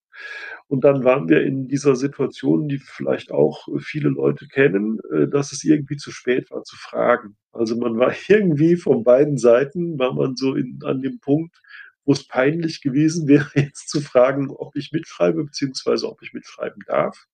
Und 0.67 0.83
dann 0.83 1.03
waren 1.03 1.27
wir 1.27 1.41
in 1.41 1.67
dieser 1.67 1.95
Situation, 1.95 2.67
die 2.67 2.77
vielleicht 2.77 3.31
auch 3.31 3.67
viele 3.79 4.09
Leute 4.09 4.47
kennen, 4.47 4.99
äh, 5.11 5.27
dass 5.27 5.51
es 5.51 5.63
irgendwie 5.63 5.97
zu 5.97 6.11
spät 6.11 6.51
war 6.51 6.63
zu 6.63 6.75
fragen. 6.75 7.37
Also 7.51 7.75
man 7.75 7.97
war 7.97 8.13
irgendwie 8.27 8.75
von 8.75 9.03
beiden 9.03 9.37
Seiten, 9.39 9.97
war 9.97 10.13
man 10.13 10.35
so 10.35 10.53
in, 10.53 10.79
an 10.83 11.01
dem 11.01 11.19
Punkt, 11.19 11.59
wo 12.05 12.11
es 12.11 12.27
peinlich 12.27 12.81
gewesen 12.81 13.27
wäre, 13.27 13.49
jetzt 13.55 13.89
zu 13.89 14.01
fragen, 14.01 14.51
ob 14.51 14.75
ich 14.75 14.91
mitschreibe, 14.91 15.43
beziehungsweise 15.43 16.07
ob 16.07 16.21
ich 16.21 16.33
mitschreiben 16.33 16.83
darf. 16.85 17.25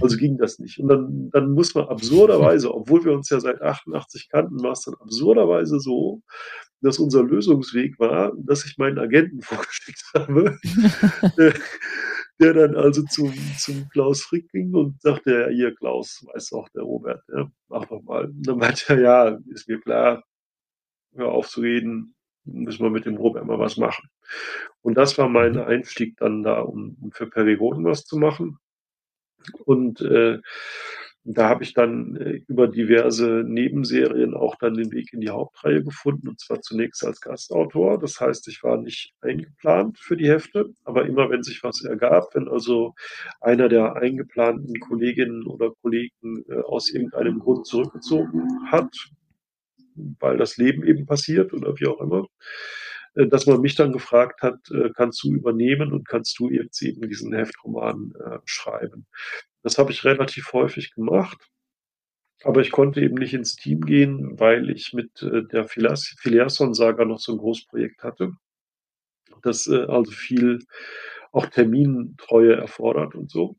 Also 0.00 0.16
mhm. 0.16 0.20
ging 0.20 0.38
das 0.38 0.58
nicht. 0.58 0.78
Und 0.78 0.88
dann, 0.88 1.30
dann 1.30 1.52
muss 1.52 1.74
man 1.74 1.88
absurderweise, 1.88 2.72
obwohl 2.74 3.04
wir 3.04 3.12
uns 3.12 3.30
ja 3.30 3.40
seit 3.40 3.60
88 3.60 4.28
kannten, 4.28 4.62
war 4.62 4.72
es 4.72 4.82
dann 4.82 4.94
absurderweise 4.94 5.80
so, 5.80 6.22
dass 6.80 6.98
unser 6.98 7.22
Lösungsweg 7.22 7.98
war, 7.98 8.32
dass 8.36 8.64
ich 8.64 8.78
meinen 8.78 8.98
Agenten 8.98 9.42
vorgeschickt 9.42 10.02
habe, 10.14 10.58
der, 11.36 11.54
der, 12.38 12.54
dann 12.54 12.74
also 12.74 13.02
zum, 13.04 13.32
zum 13.58 13.88
Klaus 13.90 14.22
Frick 14.22 14.50
ging 14.50 14.74
und 14.74 15.00
sagte, 15.02 15.32
ja, 15.32 15.48
hier 15.48 15.74
Klaus, 15.74 16.24
weiß 16.32 16.52
auch 16.54 16.68
der 16.70 16.82
Robert, 16.82 17.22
ja, 17.34 17.50
mach 17.68 17.86
doch 17.86 18.02
mal. 18.02 18.26
Und 18.26 18.46
dann 18.46 18.58
meinte 18.58 18.84
er, 18.94 19.00
ja, 19.00 19.38
ist 19.50 19.68
mir 19.68 19.80
klar, 19.80 20.24
hör 21.14 21.32
auf 21.32 21.48
zu 21.48 21.60
reden, 21.60 22.14
müssen 22.44 22.82
wir 22.82 22.90
mit 22.90 23.04
dem 23.04 23.16
Robert 23.16 23.46
mal 23.46 23.58
was 23.58 23.76
machen. 23.76 24.08
Und 24.82 24.94
das 24.94 25.18
war 25.18 25.28
mein 25.28 25.52
mhm. 25.52 25.62
Einstieg 25.62 26.16
dann 26.16 26.42
da, 26.42 26.60
um, 26.60 26.96
um 27.00 27.12
für 27.12 27.26
Periroden 27.26 27.84
was 27.84 28.04
zu 28.04 28.16
machen. 28.16 28.58
Und 29.64 30.00
äh, 30.00 30.38
da 31.24 31.48
habe 31.50 31.64
ich 31.64 31.74
dann 31.74 32.16
äh, 32.16 32.40
über 32.48 32.66
diverse 32.66 33.44
Nebenserien 33.46 34.34
auch 34.34 34.56
dann 34.56 34.74
den 34.74 34.90
Weg 34.90 35.12
in 35.12 35.20
die 35.20 35.28
Hauptreihe 35.28 35.84
gefunden, 35.84 36.28
und 36.28 36.40
zwar 36.40 36.62
zunächst 36.62 37.04
als 37.04 37.20
Gastautor. 37.20 37.98
Das 37.98 38.20
heißt, 38.20 38.48
ich 38.48 38.62
war 38.62 38.78
nicht 38.78 39.12
eingeplant 39.20 39.98
für 39.98 40.16
die 40.16 40.28
Hefte, 40.28 40.70
aber 40.84 41.06
immer 41.06 41.28
wenn 41.30 41.42
sich 41.42 41.62
was 41.62 41.84
ergab, 41.84 42.34
wenn 42.34 42.48
also 42.48 42.94
einer 43.40 43.68
der 43.68 43.96
eingeplanten 43.96 44.80
Kolleginnen 44.80 45.46
oder 45.46 45.72
Kollegen 45.82 46.44
äh, 46.48 46.60
aus 46.62 46.90
irgendeinem 46.90 47.38
Grund 47.38 47.66
zurückgezogen 47.66 48.70
hat, 48.70 48.94
weil 49.94 50.38
das 50.38 50.56
Leben 50.56 50.86
eben 50.86 51.04
passiert 51.04 51.52
oder 51.52 51.78
wie 51.78 51.86
auch 51.86 52.00
immer, 52.00 52.26
dass 53.14 53.46
man 53.46 53.60
mich 53.60 53.74
dann 53.74 53.92
gefragt 53.92 54.42
hat, 54.42 54.70
äh, 54.70 54.90
kannst 54.94 55.22
du 55.22 55.32
übernehmen 55.32 55.92
und 55.92 56.06
kannst 56.06 56.38
du 56.38 56.50
jetzt 56.50 56.80
eben 56.82 57.08
diesen 57.08 57.32
Heftroman 57.32 58.12
äh, 58.24 58.38
schreiben. 58.44 59.06
Das 59.62 59.78
habe 59.78 59.92
ich 59.92 60.04
relativ 60.04 60.52
häufig 60.52 60.94
gemacht. 60.94 61.50
Aber 62.42 62.62
ich 62.62 62.70
konnte 62.70 63.02
eben 63.02 63.16
nicht 63.16 63.34
ins 63.34 63.56
Team 63.56 63.82
gehen, 63.82 64.38
weil 64.40 64.70
ich 64.70 64.94
mit 64.94 65.22
äh, 65.22 65.42
der 65.44 65.66
Filiasson-Saga 65.68 67.04
noch 67.04 67.18
so 67.18 67.32
ein 67.32 67.38
Großprojekt 67.38 68.02
hatte. 68.02 68.32
Das 69.42 69.66
äh, 69.66 69.84
also 69.84 70.10
viel 70.10 70.60
auch 71.32 71.46
Termintreue 71.46 72.56
erfordert 72.56 73.14
und 73.14 73.30
so. 73.30 73.58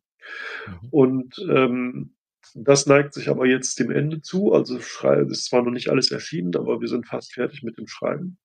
Mhm. 0.65 0.89
Und 0.89 1.45
ähm, 1.49 2.15
das 2.53 2.85
neigt 2.85 3.13
sich 3.13 3.29
aber 3.29 3.45
jetzt 3.45 3.79
dem 3.79 3.91
Ende 3.91 4.21
zu. 4.21 4.53
Also 4.53 4.77
ist 4.77 5.45
zwar 5.45 5.63
noch 5.63 5.71
nicht 5.71 5.89
alles 5.89 6.11
erschienen, 6.11 6.55
aber 6.55 6.81
wir 6.81 6.87
sind 6.87 7.07
fast 7.07 7.33
fertig 7.33 7.63
mit 7.63 7.77
dem 7.77 7.87
Schreiben. 7.87 8.37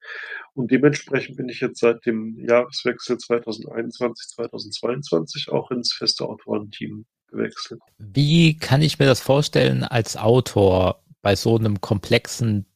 Und 0.55 0.71
dementsprechend 0.71 1.37
bin 1.37 1.49
ich 1.49 1.61
jetzt 1.61 1.81
seit 1.81 2.07
dem 2.07 2.39
Jahreswechsel 2.39 3.19
2021, 3.19 4.29
2022 4.29 5.49
auch 5.51 5.71
ins 5.71 5.93
feste 5.93 6.25
Autorenteam 6.25 7.07
gewechselt. 7.29 7.81
Wie 7.99 8.57
kann 8.57 8.83
ich 8.83 8.99
mir 8.99 9.07
das 9.07 9.21
vorstellen 9.21 9.85
als 9.85 10.17
Autor 10.17 11.03
bei 11.23 11.37
so 11.37 11.57
einem 11.57 11.81
komplexen 11.81 12.67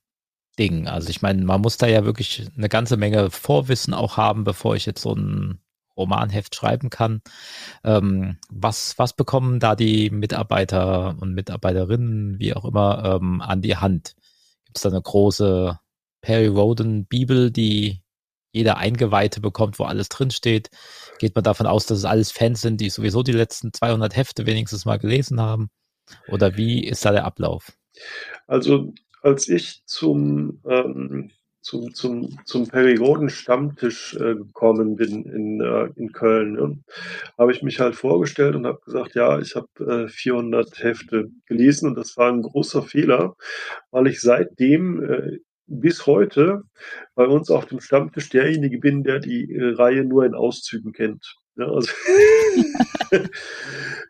Ding? 0.59 0.89
Also 0.89 1.11
ich 1.11 1.23
meine, 1.23 1.45
man 1.45 1.61
muss 1.61 1.77
da 1.77 1.87
ja 1.87 2.05
wirklich 2.05 2.49
eine 2.57 2.69
ganze 2.69 2.97
Menge 2.97 3.31
Vorwissen 3.31 3.95
auch 3.95 4.17
haben, 4.17 4.45
bevor 4.45 4.77
ich 4.77 4.87
jetzt 4.87 5.03
so 5.03 5.15
ein 5.15 5.61
Romanheft 6.01 6.55
schreiben 6.55 6.91
kann. 6.91 7.23
Ähm, 7.85 8.39
was, 8.51 8.99
was 8.99 9.13
bekommen 9.15 9.61
da 9.61 9.77
die 9.77 10.11
Mitarbeiter 10.11 11.17
und 11.21 11.35
Mitarbeiterinnen, 11.35 12.39
wie 12.39 12.55
auch 12.55 12.65
immer, 12.65 13.19
ähm, 13.21 13.41
an 13.41 13.63
die 13.63 13.77
Hand? 13.77 14.17
Gibt 14.65 14.79
es 14.79 14.83
da 14.83 14.89
eine 14.89 15.03
große 15.03 15.79
Perry 16.21 16.47
Roden 16.47 17.07
Bibel, 17.07 17.51
die 17.51 18.03
jeder 18.53 18.79
Eingeweihte 18.79 19.41
bekommt, 19.41 19.79
wo 19.79 19.85
alles 19.85 20.09
drinsteht? 20.09 20.71
Geht 21.19 21.35
man 21.35 21.45
davon 21.45 21.67
aus, 21.67 21.87
dass 21.87 21.99
es 21.99 22.05
alles 22.05 22.33
Fans 22.33 22.61
sind, 22.61 22.81
die 22.81 22.91
sowieso 22.91 23.23
die 23.23 23.33
letzten 23.33 23.73
200 23.73 24.17
Hefte 24.17 24.47
wenigstens 24.47 24.85
mal 24.85 24.99
gelesen 24.99 25.41
haben? 25.41 25.71
Oder 26.29 26.57
wie 26.57 26.85
ist 26.85 27.05
da 27.05 27.13
der 27.13 27.25
Ablauf? 27.25 27.73
Also 28.47 28.93
als 29.23 29.49
ich 29.49 29.83
zum 29.85 30.61
ähm, 30.67 31.31
zum, 31.61 31.95
zum, 31.95 32.39
zum 32.45 32.67
Periodenstammtisch 32.67 34.15
äh, 34.17 34.35
gekommen 34.35 34.97
bin 34.97 35.25
in, 35.25 35.61
äh, 35.61 35.89
in 35.97 36.13
Köln, 36.13 36.57
ja, 36.59 36.95
habe 37.39 37.53
ich 37.53 37.63
mich 37.63 37.81
halt 37.81 37.97
vorgestellt 37.97 38.57
und 38.57 38.67
habe 38.67 38.81
gesagt, 38.85 39.15
ja, 39.15 39.39
ich 39.39 39.55
habe 39.55 40.05
äh, 40.07 40.09
400 40.09 40.83
Hefte 40.83 41.31
gelesen 41.47 41.89
und 41.89 41.97
das 41.97 42.17
war 42.17 42.33
ein 42.33 42.43
großer 42.43 42.83
Fehler, 42.83 43.35
weil 43.91 44.07
ich 44.07 44.21
seitdem 44.21 45.03
äh, 45.03 45.39
bis 45.67 46.07
heute 46.07 46.63
bei 47.15 47.27
uns 47.27 47.51
auf 47.51 47.67
dem 47.67 47.81
Stammtisch 47.81 48.29
derjenige 48.31 48.79
bin, 48.79 49.05
der 49.05 49.21
die 49.21 49.53
äh, 49.53 49.75
Reihe 49.75 50.05
nur 50.05 50.25
in 50.25 50.35
Auszügen 50.35 50.93
kennt. 50.93 51.40
Ja, 51.61 51.67
also 51.67 51.93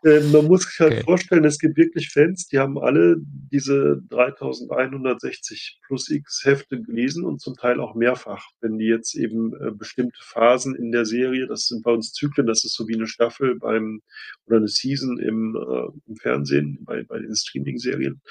äh, 0.05 0.19
man 0.31 0.45
muss 0.45 0.63
sich 0.63 0.79
halt 0.79 0.93
okay. 0.93 1.03
vorstellen, 1.03 1.43
es 1.43 1.59
gibt 1.59 1.75
wirklich 1.75 2.07
Fans, 2.09 2.47
die 2.47 2.59
haben 2.59 2.79
alle 2.79 3.17
diese 3.19 4.01
3160 4.09 5.81
plus 5.85 6.09
X 6.09 6.45
Hefte 6.45 6.81
gelesen 6.81 7.25
und 7.25 7.41
zum 7.41 7.55
Teil 7.55 7.81
auch 7.81 7.93
mehrfach, 7.93 8.45
wenn 8.61 8.77
die 8.77 8.85
jetzt 8.85 9.15
eben 9.15 9.53
äh, 9.55 9.71
bestimmte 9.71 10.21
Phasen 10.23 10.75
in 10.75 10.93
der 10.93 11.03
Serie, 11.05 11.45
das 11.45 11.67
sind 11.67 11.83
bei 11.83 11.91
uns 11.91 12.13
Zyklen, 12.13 12.47
das 12.47 12.63
ist 12.63 12.73
so 12.73 12.87
wie 12.87 12.95
eine 12.95 13.07
Staffel 13.07 13.59
beim 13.59 14.01
oder 14.45 14.55
eine 14.55 14.69
Season 14.69 15.19
im, 15.19 15.57
äh, 15.57 15.89
im 16.07 16.15
Fernsehen, 16.15 16.77
bei, 16.85 17.03
bei 17.03 17.19
den 17.19 17.35
Streaming-Serien. 17.35 18.21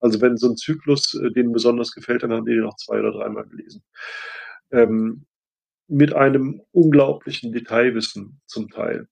Also 0.00 0.18
wenn 0.22 0.38
so 0.38 0.48
ein 0.48 0.56
Zyklus 0.56 1.12
äh, 1.12 1.30
denen 1.30 1.52
besonders 1.52 1.92
gefällt, 1.92 2.22
dann 2.22 2.32
haben 2.32 2.46
die 2.46 2.52
den 2.52 2.62
noch 2.62 2.76
zwei 2.76 3.00
oder 3.00 3.12
dreimal 3.12 3.44
gelesen. 3.44 3.82
Ähm, 4.70 5.26
mit 5.92 6.14
einem 6.14 6.62
unglaublichen 6.72 7.52
Detailwissen 7.52 8.40
zum 8.46 8.70
Teil. 8.70 9.08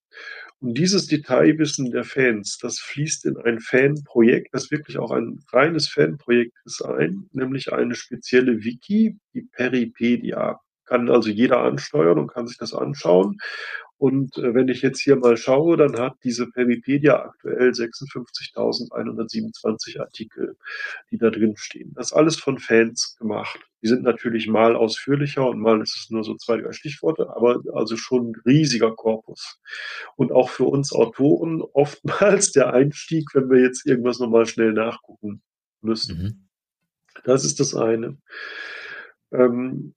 Und 0.60 0.76
dieses 0.76 1.06
Detailwissen 1.06 1.90
der 1.90 2.04
Fans, 2.04 2.58
das 2.58 2.78
fließt 2.80 3.26
in 3.26 3.36
ein 3.38 3.60
Fanprojekt, 3.60 4.48
das 4.52 4.70
wirklich 4.70 4.98
auch 4.98 5.10
ein 5.10 5.40
reines 5.52 5.88
Fanprojekt 5.88 6.54
ist 6.64 6.82
ein, 6.82 7.28
nämlich 7.32 7.72
eine 7.72 7.94
spezielle 7.94 8.64
Wiki, 8.64 9.18
die 9.34 9.48
Peripedia. 9.52 10.60
Kann 10.86 11.08
also 11.10 11.30
jeder 11.30 11.60
ansteuern 11.60 12.18
und 12.18 12.32
kann 12.32 12.46
sich 12.46 12.58
das 12.58 12.74
anschauen. 12.74 13.38
Und 14.00 14.36
äh, 14.38 14.54
wenn 14.54 14.68
ich 14.68 14.80
jetzt 14.80 15.02
hier 15.02 15.16
mal 15.16 15.36
schaue, 15.36 15.76
dann 15.76 15.98
hat 15.98 16.16
diese 16.24 16.46
Peripedia 16.46 17.22
aktuell 17.22 17.72
56.127 17.72 20.00
Artikel, 20.00 20.56
die 21.10 21.18
da 21.18 21.28
drin 21.28 21.58
stehen. 21.58 21.92
Das 21.94 22.06
ist 22.06 22.14
alles 22.14 22.36
von 22.36 22.58
Fans 22.58 23.18
gemacht. 23.18 23.60
Die 23.82 23.88
sind 23.88 24.02
natürlich 24.02 24.48
mal 24.48 24.74
ausführlicher 24.74 25.46
und 25.46 25.60
mal 25.60 25.82
ist 25.82 25.98
es 25.98 26.08
nur 26.08 26.24
so 26.24 26.34
zwei, 26.34 26.56
drei 26.56 26.72
Stichworte, 26.72 27.28
aber 27.28 27.60
also 27.74 27.98
schon 27.98 28.30
ein 28.30 28.40
riesiger 28.46 28.96
Korpus. 28.96 29.60
Und 30.16 30.32
auch 30.32 30.48
für 30.48 30.64
uns 30.64 30.94
Autoren 30.94 31.60
oftmals 31.60 32.52
der 32.52 32.72
Einstieg, 32.72 33.34
wenn 33.34 33.50
wir 33.50 33.60
jetzt 33.60 33.84
irgendwas 33.84 34.18
nochmal 34.18 34.46
schnell 34.46 34.72
nachgucken 34.72 35.42
müssen. 35.82 36.22
Mhm. 36.22 36.48
Das 37.24 37.44
ist 37.44 37.60
das 37.60 37.74
eine. 37.74 38.16
Ähm, 39.30 39.92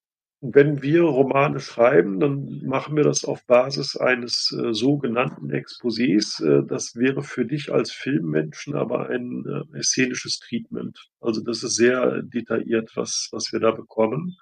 wenn 0.45 0.81
wir 0.81 1.03
Romane 1.03 1.61
schreiben, 1.61 2.19
dann 2.19 2.61
machen 2.65 2.97
wir 2.97 3.05
das 3.05 3.23
auf 3.23 3.45
Basis 3.45 3.95
eines 3.95 4.51
äh, 4.51 4.73
sogenannten 4.73 5.51
Exposés. 5.51 6.43
Äh, 6.43 6.67
das 6.67 6.97
wäre 6.97 7.23
für 7.23 7.45
dich 7.45 7.71
als 7.71 7.93
Filmmenschen 7.93 8.75
aber 8.75 9.09
ein 9.09 9.45
äh, 9.73 9.81
szenisches 9.81 10.39
Treatment. 10.39 10.99
Also 11.21 11.41
das 11.41 11.63
ist 11.63 11.75
sehr 11.75 12.21
detailliert, 12.23 12.91
was, 12.95 13.29
was 13.31 13.53
wir 13.53 13.61
da 13.61 13.71
bekommen. 13.71 14.35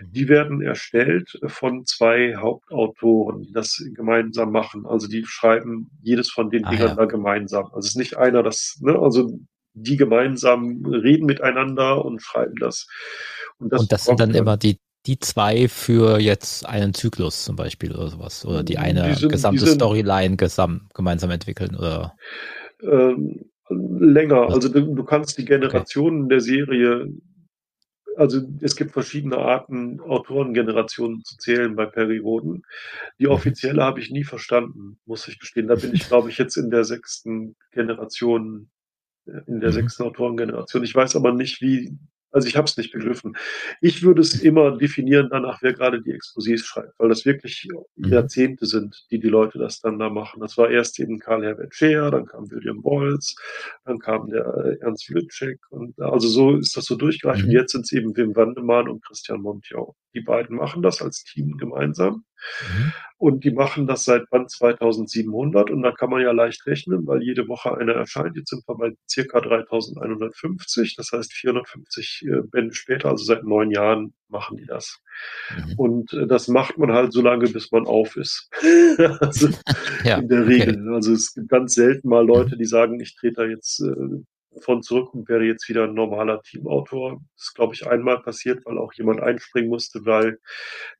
Mhm. 0.00 0.12
Die 0.12 0.28
werden 0.28 0.60
erstellt 0.60 1.38
von 1.46 1.86
zwei 1.86 2.34
Hauptautoren, 2.34 3.42
die 3.42 3.52
das 3.52 3.80
gemeinsam 3.94 4.50
machen. 4.50 4.86
Also 4.86 5.06
die 5.06 5.24
schreiben 5.24 5.88
jedes 6.02 6.30
von 6.32 6.50
den 6.50 6.64
ah, 6.64 6.70
Dingern 6.70 6.88
ja. 6.88 6.94
da 6.96 7.04
gemeinsam. 7.04 7.66
Also 7.66 7.78
es 7.78 7.90
ist 7.90 7.96
nicht 7.96 8.16
einer, 8.16 8.42
das, 8.42 8.80
ne, 8.80 8.98
also 8.98 9.38
die 9.74 9.96
gemeinsam 9.96 10.84
reden 10.84 11.26
miteinander 11.26 12.04
und 12.04 12.20
schreiben 12.20 12.56
das. 12.58 12.88
Und 13.58 13.72
das, 13.72 13.82
und 13.82 13.92
das 13.92 14.04
sind 14.04 14.18
dann 14.18 14.34
immer 14.34 14.56
die 14.56 14.80
die 15.06 15.18
zwei 15.18 15.68
für 15.68 16.18
jetzt 16.18 16.66
einen 16.66 16.94
Zyklus 16.94 17.44
zum 17.44 17.56
Beispiel 17.56 17.92
oder 17.92 18.08
sowas. 18.08 18.44
Oder 18.46 18.62
die 18.62 18.78
eine 18.78 19.14
die 19.14 19.28
gesamte 19.28 19.60
die 19.60 19.66
sind, 19.66 19.76
Storyline 19.76 20.36
gesam 20.36 20.88
gemeinsam 20.94 21.30
entwickeln 21.30 21.76
oder 21.76 22.16
ähm, 22.82 23.50
länger. 23.68 24.48
Also 24.50 24.68
du, 24.68 24.94
du, 24.94 25.04
kannst 25.04 25.36
die 25.38 25.44
Generationen 25.44 26.22
okay. 26.22 26.28
der 26.28 26.40
Serie, 26.40 27.08
also 28.16 28.40
es 28.60 28.76
gibt 28.76 28.92
verschiedene 28.92 29.38
Arten, 29.38 30.00
Autorengenerationen 30.00 31.22
zu 31.24 31.36
zählen 31.36 31.74
bei 31.76 31.86
Perioden. 31.86 32.62
Die 33.18 33.26
mhm. 33.26 33.32
offizielle 33.32 33.82
habe 33.82 34.00
ich 34.00 34.10
nie 34.10 34.24
verstanden, 34.24 34.98
muss 35.04 35.28
ich 35.28 35.38
gestehen. 35.38 35.68
Da 35.68 35.74
bin 35.74 35.94
ich, 35.94 36.08
glaube 36.08 36.30
ich, 36.30 36.38
jetzt 36.38 36.56
in 36.56 36.70
der 36.70 36.84
sechsten 36.84 37.56
Generation 37.72 38.70
äh, 39.26 39.40
in 39.46 39.60
der 39.60 39.70
mhm. 39.70 39.74
sechsten 39.74 40.04
Autorengeneration. 40.04 40.84
Ich 40.84 40.94
weiß 40.94 41.16
aber 41.16 41.32
nicht, 41.32 41.60
wie 41.60 41.98
also 42.34 42.48
ich 42.48 42.56
habe 42.56 42.66
es 42.66 42.76
nicht 42.76 42.92
begriffen. 42.92 43.36
Ich 43.80 44.02
würde 44.02 44.20
es 44.20 44.42
immer 44.42 44.76
definieren 44.76 45.28
danach, 45.30 45.62
wer 45.62 45.72
gerade 45.72 46.02
die 46.02 46.12
Exposés 46.12 46.64
schreibt, 46.64 46.98
weil 46.98 47.08
das 47.08 47.24
wirklich 47.24 47.68
mhm. 47.96 48.12
Jahrzehnte 48.12 48.66
sind, 48.66 49.06
die 49.12 49.20
die 49.20 49.28
Leute 49.28 49.58
das 49.58 49.80
dann 49.80 50.00
da 50.00 50.10
machen. 50.10 50.40
Das 50.40 50.58
war 50.58 50.68
erst 50.68 50.98
eben 50.98 51.20
Karl 51.20 51.44
Herbert 51.44 51.74
Scheer, 51.74 52.10
dann 52.10 52.26
kam 52.26 52.50
William 52.50 52.82
Bolz, 52.82 53.36
dann 53.84 54.00
kam 54.00 54.28
der 54.30 54.46
äh, 54.46 54.84
Ernst 54.84 55.08
Lütschek 55.10 55.60
und 55.70 55.98
also 56.00 56.26
so 56.26 56.56
ist 56.56 56.76
das 56.76 56.86
so 56.86 56.96
durchgereicht. 56.96 57.44
Mhm. 57.44 57.50
Und 57.50 57.52
jetzt 57.52 57.72
sind 57.72 57.82
es 57.82 57.92
eben 57.92 58.16
Wim 58.16 58.34
Wandemann 58.34 58.88
und 58.88 59.04
Christian 59.04 59.40
Montjau. 59.40 59.94
Die 60.12 60.20
beiden 60.20 60.56
machen 60.56 60.82
das 60.82 61.00
als 61.02 61.22
Team 61.22 61.56
gemeinsam. 61.56 62.24
Mhm. 62.62 62.92
Und 63.16 63.44
die 63.44 63.52
machen 63.52 63.86
das 63.86 64.04
seit 64.04 64.28
Band 64.28 64.50
2700 64.50 65.70
und 65.70 65.82
da 65.82 65.92
kann 65.92 66.10
man 66.10 66.20
ja 66.20 66.32
leicht 66.32 66.66
rechnen, 66.66 67.06
weil 67.06 67.22
jede 67.22 67.48
Woche 67.48 67.76
eine 67.76 67.92
erscheint. 67.94 68.36
Jetzt 68.36 68.50
sind 68.50 68.68
wir 68.68 68.76
bei 68.76 68.92
circa 69.08 69.40
3150, 69.40 70.96
das 70.96 71.10
heißt 71.12 71.32
450 71.32 72.26
äh, 72.26 72.42
Bände 72.42 72.74
später, 72.74 73.08
also 73.08 73.24
seit 73.24 73.44
neun 73.44 73.70
Jahren 73.70 74.14
machen 74.28 74.56
die 74.56 74.66
das. 74.66 74.98
Mhm. 75.56 75.74
Und 75.78 76.12
äh, 76.12 76.26
das 76.26 76.48
macht 76.48 76.76
man 76.76 76.92
halt 76.92 77.12
so 77.12 77.22
lange, 77.22 77.48
bis 77.48 77.70
man 77.70 77.86
auf 77.86 78.16
ist. 78.16 78.50
also 79.20 79.48
ja, 80.04 80.18
in 80.18 80.28
der 80.28 80.46
Regel. 80.46 80.74
Okay. 80.74 80.94
Also 80.94 81.12
es 81.12 81.32
gibt 81.32 81.48
ganz 81.48 81.74
selten 81.74 82.08
mal 82.08 82.26
Leute, 82.26 82.56
die 82.56 82.66
sagen, 82.66 83.00
ich 83.00 83.14
trete 83.16 83.42
da 83.42 83.44
jetzt 83.46 83.80
äh, 83.80 84.22
von 84.60 84.82
zurück 84.82 85.14
und 85.14 85.28
wäre 85.28 85.44
jetzt 85.44 85.68
wieder 85.68 85.84
ein 85.84 85.94
normaler 85.94 86.42
Teamautor. 86.42 87.20
Das 87.36 87.46
ist, 87.48 87.54
glaube 87.54 87.74
ich, 87.74 87.86
einmal 87.86 88.20
passiert, 88.22 88.64
weil 88.66 88.78
auch 88.78 88.92
jemand 88.94 89.20
einspringen 89.20 89.70
musste, 89.70 90.04
weil 90.04 90.38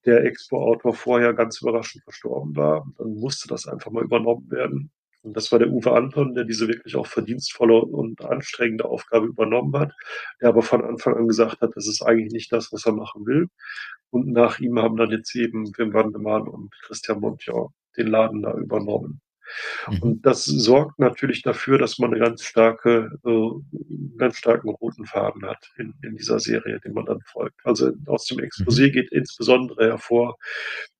der 0.04 0.24
Expo-Autor 0.24 0.94
vorher 0.94 1.34
ganz 1.34 1.60
überraschend 1.60 2.04
verstorben 2.04 2.56
war. 2.56 2.86
Dann 2.98 3.14
musste 3.14 3.48
das 3.48 3.66
einfach 3.66 3.90
mal 3.90 4.04
übernommen 4.04 4.50
werden. 4.50 4.90
Und 5.24 5.34
das 5.36 5.50
war 5.50 5.58
der 5.58 5.70
Uwe 5.70 5.92
Anton, 5.92 6.34
der 6.34 6.44
diese 6.44 6.68
wirklich 6.68 6.96
auch 6.96 7.06
verdienstvolle 7.06 7.80
und 7.80 8.22
anstrengende 8.22 8.84
Aufgabe 8.84 9.26
übernommen 9.26 9.74
hat, 9.78 9.92
der 10.40 10.50
aber 10.50 10.60
von 10.62 10.84
Anfang 10.84 11.16
an 11.16 11.28
gesagt 11.28 11.62
hat, 11.62 11.74
das 11.76 11.88
ist 11.88 12.02
eigentlich 12.02 12.32
nicht 12.32 12.52
das, 12.52 12.72
was 12.72 12.84
er 12.84 12.92
machen 12.92 13.26
will. 13.26 13.48
Und 14.10 14.28
nach 14.32 14.60
ihm 14.60 14.78
haben 14.78 14.96
dann 14.98 15.10
jetzt 15.10 15.34
eben 15.34 15.66
Wim 15.78 15.94
Wandemann 15.94 16.46
und 16.46 16.74
Christian 16.82 17.20
Montjau 17.20 17.72
den 17.96 18.08
Laden 18.08 18.42
da 18.42 18.52
übernommen. 18.52 19.22
Mhm. 19.88 19.98
Und 20.02 20.26
das 20.26 20.44
sorgt 20.44 20.98
natürlich 20.98 21.42
dafür, 21.42 21.78
dass 21.78 21.98
man 21.98 22.12
eine 22.12 22.24
ganz 22.24 22.44
starke, 22.44 23.10
äh, 23.24 24.18
ganz 24.18 24.36
starken 24.38 24.70
roten 24.70 25.06
Faden 25.06 25.46
hat 25.46 25.72
in, 25.76 25.94
in 26.02 26.16
dieser 26.16 26.40
Serie, 26.40 26.80
den 26.80 26.92
man 26.92 27.06
dann 27.06 27.20
folgt. 27.20 27.60
Also 27.64 27.92
aus 28.06 28.26
dem 28.26 28.38
Exposé 28.38 28.88
mhm. 28.88 28.92
geht 28.92 29.12
insbesondere 29.12 29.88
hervor, 29.88 30.36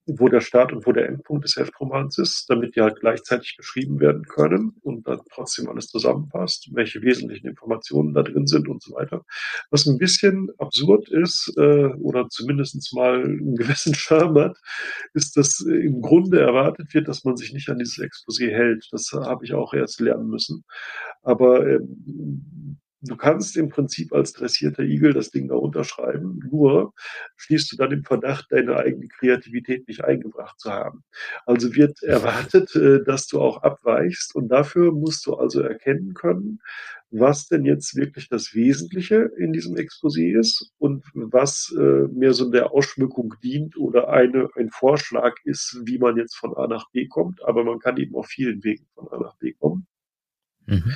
wo 0.06 0.28
der 0.28 0.40
Start 0.40 0.72
und 0.72 0.86
wo 0.86 0.92
der 0.92 1.08
Endpunkt 1.08 1.44
des 1.44 1.56
Heftromans 1.56 2.18
ist, 2.18 2.44
damit 2.48 2.76
die 2.76 2.80
halt 2.80 3.00
gleichzeitig 3.00 3.56
geschrieben 3.56 4.00
werden 4.00 4.24
können 4.24 4.76
und 4.82 5.06
dann 5.08 5.20
trotzdem 5.32 5.68
alles 5.68 5.86
zusammenpasst, 5.86 6.68
welche 6.72 7.02
wesentlichen 7.02 7.48
Informationen 7.48 8.12
da 8.12 8.22
drin 8.22 8.46
sind 8.46 8.68
und 8.68 8.82
so 8.82 8.94
weiter. 8.94 9.24
Was 9.70 9.86
ein 9.86 9.98
bisschen 9.98 10.48
absurd 10.58 11.08
ist, 11.08 11.52
äh, 11.56 11.86
oder 11.86 12.28
zumindest 12.28 12.94
mal 12.94 13.22
einen 13.22 13.56
gewissen 13.56 13.94
Charme 13.94 14.40
hat, 14.40 14.58
ist, 15.14 15.36
dass 15.36 15.60
im 15.60 16.02
Grunde 16.02 16.40
erwartet 16.40 16.92
wird, 16.92 17.08
dass 17.08 17.24
man 17.24 17.36
sich 17.36 17.52
nicht 17.52 17.68
an 17.68 17.78
dieses 17.78 17.98
Exposé 17.98 18.50
hält. 18.50 18.86
Das 18.90 19.10
habe 19.12 19.44
ich 19.44 19.54
auch 19.54 19.72
erst 19.72 20.00
lernen 20.00 20.28
müssen. 20.28 20.64
Aber 21.22 21.66
ähm, 21.66 22.78
du 23.06 23.16
kannst 23.16 23.56
im 23.56 23.68
Prinzip 23.68 24.12
als 24.12 24.32
dressierter 24.32 24.82
Igel 24.82 25.12
das 25.12 25.30
Ding 25.30 25.48
da 25.48 25.54
unterschreiben, 25.54 26.40
nur 26.50 26.92
schließt 27.36 27.72
du 27.72 27.76
dann 27.76 27.92
im 27.92 28.04
Verdacht, 28.04 28.46
deine 28.50 28.76
eigene 28.76 29.08
Kreativität 29.08 29.86
nicht 29.88 30.04
eingebracht 30.04 30.58
zu 30.58 30.70
haben. 30.70 31.04
Also 31.46 31.74
wird 31.74 32.02
erwartet, 32.02 32.74
äh, 32.76 33.02
dass 33.04 33.26
du 33.26 33.40
auch 33.40 33.62
abweichst 33.62 34.34
und 34.34 34.48
dafür 34.48 34.92
musst 34.92 35.26
du 35.26 35.34
also 35.34 35.60
erkennen 35.60 36.14
können, 36.14 36.60
was 37.10 37.46
denn 37.46 37.64
jetzt 37.64 37.94
wirklich 37.94 38.28
das 38.28 38.54
Wesentliche 38.54 39.30
in 39.38 39.52
diesem 39.52 39.76
Exposé 39.76 40.36
ist 40.38 40.72
und 40.78 41.04
was 41.14 41.72
äh, 41.78 42.08
mehr 42.08 42.32
so 42.32 42.50
der 42.50 42.72
Ausschmückung 42.72 43.34
dient 43.42 43.76
oder 43.76 44.08
eine, 44.08 44.48
ein 44.56 44.70
Vorschlag 44.70 45.34
ist, 45.44 45.80
wie 45.84 45.98
man 45.98 46.16
jetzt 46.16 46.36
von 46.36 46.56
A 46.56 46.66
nach 46.66 46.90
B 46.90 47.06
kommt. 47.06 47.44
Aber 47.44 47.62
man 47.64 47.78
kann 47.78 47.96
eben 47.98 48.16
auf 48.16 48.26
vielen 48.26 48.64
Wegen 48.64 48.86
von 48.94 49.08
A 49.08 49.18
nach 49.18 49.36
B 49.36 49.52
kommen. 49.52 49.86
Mhm. 50.66 50.94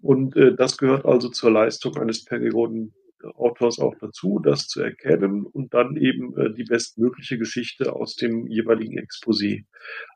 Und 0.00 0.36
äh, 0.36 0.54
das 0.54 0.76
gehört 0.78 1.04
also 1.04 1.28
zur 1.28 1.50
Leistung 1.50 1.96
eines 1.96 2.24
Periodenautors 2.24 3.78
auch 3.78 3.94
dazu, 4.00 4.40
das 4.42 4.68
zu 4.68 4.80
erkennen 4.80 5.44
und 5.44 5.74
dann 5.74 5.96
eben 5.96 6.36
äh, 6.36 6.52
die 6.54 6.64
bestmögliche 6.64 7.38
Geschichte 7.38 7.92
aus 7.92 8.16
dem 8.16 8.46
jeweiligen 8.46 8.98
Exposé 8.98 9.64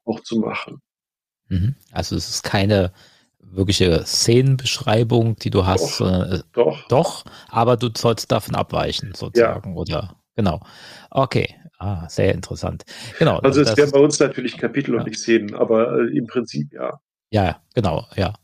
auch 0.05 0.21
zu 0.21 0.39
machen. 0.39 0.81
Mhm. 1.49 1.77
Also 1.93 2.17
es 2.17 2.29
ist 2.29 2.43
keine 2.43 2.93
wirkliche 3.39 4.05
Szenenbeschreibung, 4.05 5.37
die 5.37 5.51
du 5.51 5.67
hast. 5.67 6.01
Doch, 6.01 6.33
äh, 6.33 6.41
doch. 6.53 6.89
doch. 6.89 7.25
aber 7.49 7.77
du 7.77 7.91
sollst 7.97 8.33
davon 8.33 8.55
abweichen, 8.55 9.13
sozusagen, 9.15 9.71
ja. 9.71 9.77
oder? 9.77 10.17
Genau. 10.35 10.61
Okay. 11.11 11.55
Ah, 11.79 12.09
sehr 12.09 12.33
interessant. 12.33 12.85
Genau. 13.19 13.39
Also 13.39 13.61
es 13.61 13.77
wäre 13.77 13.91
bei 13.91 13.99
uns 13.99 14.19
natürlich 14.19 14.57
Kapitel 14.57 14.95
ja. 14.95 15.01
und 15.01 15.07
nicht 15.07 15.19
Szenen, 15.19 15.55
aber 15.55 16.01
äh, 16.01 16.17
im 16.17 16.27
Prinzip 16.27 16.73
ja. 16.73 16.99
Ja, 17.31 17.61
genau, 17.75 18.07
ja. 18.17 18.35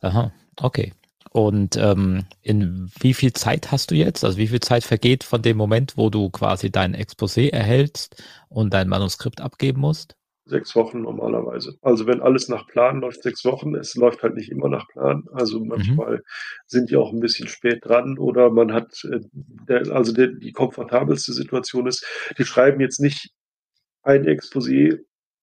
Aha, 0.00 0.32
okay. 0.60 0.92
Und 1.30 1.76
ähm, 1.78 2.26
in 2.42 2.90
wie 3.00 3.14
viel 3.14 3.32
Zeit 3.32 3.72
hast 3.72 3.90
du 3.90 3.94
jetzt? 3.94 4.22
Also 4.22 4.36
wie 4.36 4.48
viel 4.48 4.60
Zeit 4.60 4.84
vergeht 4.84 5.24
von 5.24 5.40
dem 5.40 5.56
Moment, 5.56 5.96
wo 5.96 6.10
du 6.10 6.28
quasi 6.28 6.70
dein 6.70 6.94
Exposé 6.94 7.50
erhältst 7.50 8.22
und 8.50 8.74
dein 8.74 8.88
Manuskript 8.88 9.40
abgeben 9.40 9.80
musst? 9.80 10.14
Sechs 10.44 10.76
Wochen 10.76 11.00
normalerweise. 11.00 11.78
Also 11.80 12.06
wenn 12.06 12.20
alles 12.20 12.48
nach 12.48 12.66
Plan 12.66 13.00
läuft, 13.00 13.22
sechs 13.22 13.44
Wochen. 13.46 13.74
Es 13.76 13.94
läuft 13.94 14.22
halt 14.22 14.34
nicht 14.34 14.50
immer 14.50 14.68
nach 14.68 14.86
Plan. 14.88 15.24
Also 15.32 15.60
mhm. 15.60 15.68
manchmal 15.68 16.16
mhm. 16.16 16.22
sind 16.66 16.90
die 16.90 16.96
auch 16.96 17.12
ein 17.12 17.20
bisschen 17.20 17.48
spät 17.48 17.78
dran 17.82 18.18
oder 18.18 18.50
man 18.50 18.74
hat, 18.74 18.92
äh, 19.04 19.88
also 19.90 20.12
die 20.12 20.52
komfortabelste 20.52 21.32
Situation 21.32 21.86
ist, 21.86 22.04
die 22.36 22.44
schreiben 22.44 22.80
jetzt 22.80 23.00
nicht 23.00 23.30
ein 24.02 24.24
Exposé 24.26 24.98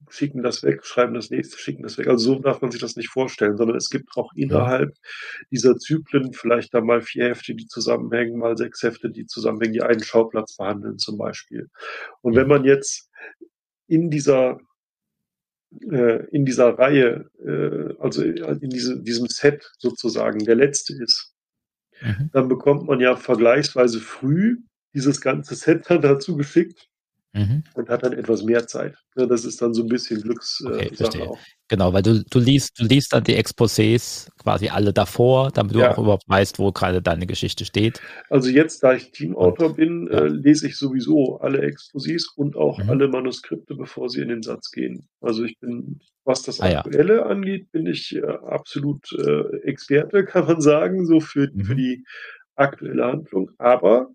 schicken 0.07 0.43
das 0.43 0.63
weg, 0.63 0.85
schreiben 0.85 1.13
das 1.13 1.29
nächste, 1.29 1.57
schicken 1.57 1.83
das 1.83 1.97
weg. 1.97 2.07
Also 2.07 2.33
so 2.33 2.39
darf 2.39 2.61
man 2.61 2.71
sich 2.71 2.81
das 2.81 2.95
nicht 2.95 3.09
vorstellen, 3.09 3.57
sondern 3.57 3.77
es 3.77 3.89
gibt 3.89 4.15
auch 4.15 4.31
innerhalb 4.33 4.89
ja. 4.89 5.45
dieser 5.51 5.77
Zyklen 5.77 6.33
vielleicht 6.33 6.73
da 6.73 6.81
mal 6.81 7.01
vier 7.01 7.25
Hefte, 7.25 7.53
die 7.53 7.67
zusammenhängen, 7.67 8.37
mal 8.37 8.57
sechs 8.57 8.81
Hefte, 8.81 9.09
die 9.09 9.25
zusammenhängen, 9.25 9.73
die 9.73 9.81
einen 9.81 10.03
Schauplatz 10.03 10.55
behandeln 10.55 10.97
zum 10.97 11.17
Beispiel. 11.17 11.69
Und 12.21 12.35
wenn 12.35 12.47
man 12.47 12.63
jetzt 12.63 13.09
in 13.87 14.09
dieser 14.09 14.59
äh, 15.91 16.25
in 16.31 16.45
dieser 16.45 16.79
Reihe, 16.79 17.29
äh, 17.45 17.93
also 17.99 18.23
in 18.23 18.69
diese, 18.69 19.01
diesem 19.01 19.27
Set 19.27 19.71
sozusagen, 19.77 20.39
der 20.39 20.55
letzte 20.55 20.93
ist, 20.93 21.35
mhm. 22.01 22.29
dann 22.33 22.47
bekommt 22.47 22.87
man 22.87 22.99
ja 22.99 23.15
vergleichsweise 23.15 23.99
früh 23.99 24.57
dieses 24.95 25.21
ganze 25.21 25.53
Set 25.53 25.89
dann 25.89 26.01
dazu 26.01 26.35
geschickt 26.35 26.88
mhm. 27.33 27.63
und 27.73 27.89
hat 27.89 28.03
dann 28.03 28.13
etwas 28.13 28.43
mehr 28.43 28.67
Zeit. 28.67 28.95
Das 29.15 29.45
ist 29.45 29.61
dann 29.61 29.73
so 29.73 29.83
ein 29.83 29.87
bisschen 29.87 30.21
Glückssache 30.21 30.79
äh, 30.79 31.03
okay, 31.03 31.21
auch. 31.23 31.37
Genau, 31.67 31.93
weil 31.93 32.01
du, 32.01 32.23
du 32.23 32.39
liest, 32.39 32.79
du 32.79 32.85
liest 32.85 33.13
dann 33.13 33.23
die 33.23 33.37
Exposés 33.37 34.27
quasi 34.37 34.69
alle 34.69 34.91
davor, 34.91 35.51
damit 35.51 35.75
du 35.75 35.79
ja. 35.79 35.91
auch 35.91 35.99
überhaupt 35.99 36.27
weißt, 36.27 36.57
wo 36.57 36.71
gerade 36.71 37.01
deine 37.01 37.27
Geschichte 37.27 37.63
steht. 37.63 38.01
Also 38.29 38.49
jetzt, 38.49 38.81
da 38.81 38.93
ich 38.93 39.11
Teamautor 39.11 39.67
und, 39.67 39.75
bin, 39.75 40.09
ja. 40.11 40.21
äh, 40.21 40.27
lese 40.27 40.67
ich 40.67 40.77
sowieso 40.77 41.37
alle 41.39 41.61
Exposés 41.61 42.25
und 42.35 42.55
auch 42.55 42.79
mhm. 42.79 42.89
alle 42.89 43.07
Manuskripte, 43.07 43.75
bevor 43.75 44.09
sie 44.09 44.21
in 44.21 44.29
den 44.29 44.41
Satz 44.41 44.71
gehen. 44.71 45.07
Also 45.21 45.43
ich 45.43 45.59
bin, 45.59 45.99
was 46.23 46.41
das 46.41 46.59
ah, 46.59 46.79
Aktuelle 46.79 47.17
ja. 47.17 47.25
angeht, 47.25 47.71
bin 47.71 47.85
ich 47.85 48.15
äh, 48.15 48.21
absolut 48.21 49.11
äh, 49.13 49.57
Experte, 49.63 50.25
kann 50.25 50.45
man 50.45 50.61
sagen, 50.61 51.05
so 51.05 51.19
für, 51.19 51.49
mhm. 51.53 51.65
für 51.65 51.75
die 51.75 52.03
aktuelle 52.55 53.05
Handlung. 53.05 53.51
Aber 53.59 54.09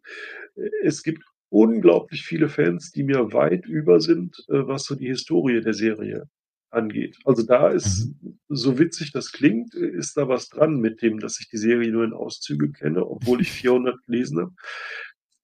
es 0.83 1.03
gibt 1.03 1.23
unglaublich 1.55 2.25
viele 2.25 2.49
Fans, 2.49 2.91
die 2.91 3.05
mir 3.05 3.33
weit 3.33 3.65
über 3.67 4.01
sind, 4.01 4.45
äh, 4.49 4.67
was 4.67 4.85
so 4.85 4.97
die 4.97 5.07
Historie 5.07 5.61
der 5.61 5.73
Serie 5.73 6.29
angeht. 6.71 7.17
Also 7.25 7.45
da 7.45 7.69
ist, 7.69 8.13
mhm. 8.21 8.41
so 8.49 8.77
witzig 8.81 9.13
das 9.13 9.31
klingt, 9.31 9.73
ist 9.75 10.17
da 10.17 10.29
was 10.29 10.49
dran 10.49 10.81
mit 10.81 11.01
dem, 11.01 11.21
dass 11.21 11.39
ich 11.39 11.49
die 11.49 11.57
Serie 11.57 11.93
nur 11.93 12.05
in 12.05 12.13
Auszüge 12.13 12.73
kenne, 12.73 13.07
obwohl 13.07 13.41
ich 13.41 13.53
400 13.63 14.03
gelesen 14.05 14.41
habe, 14.41 14.55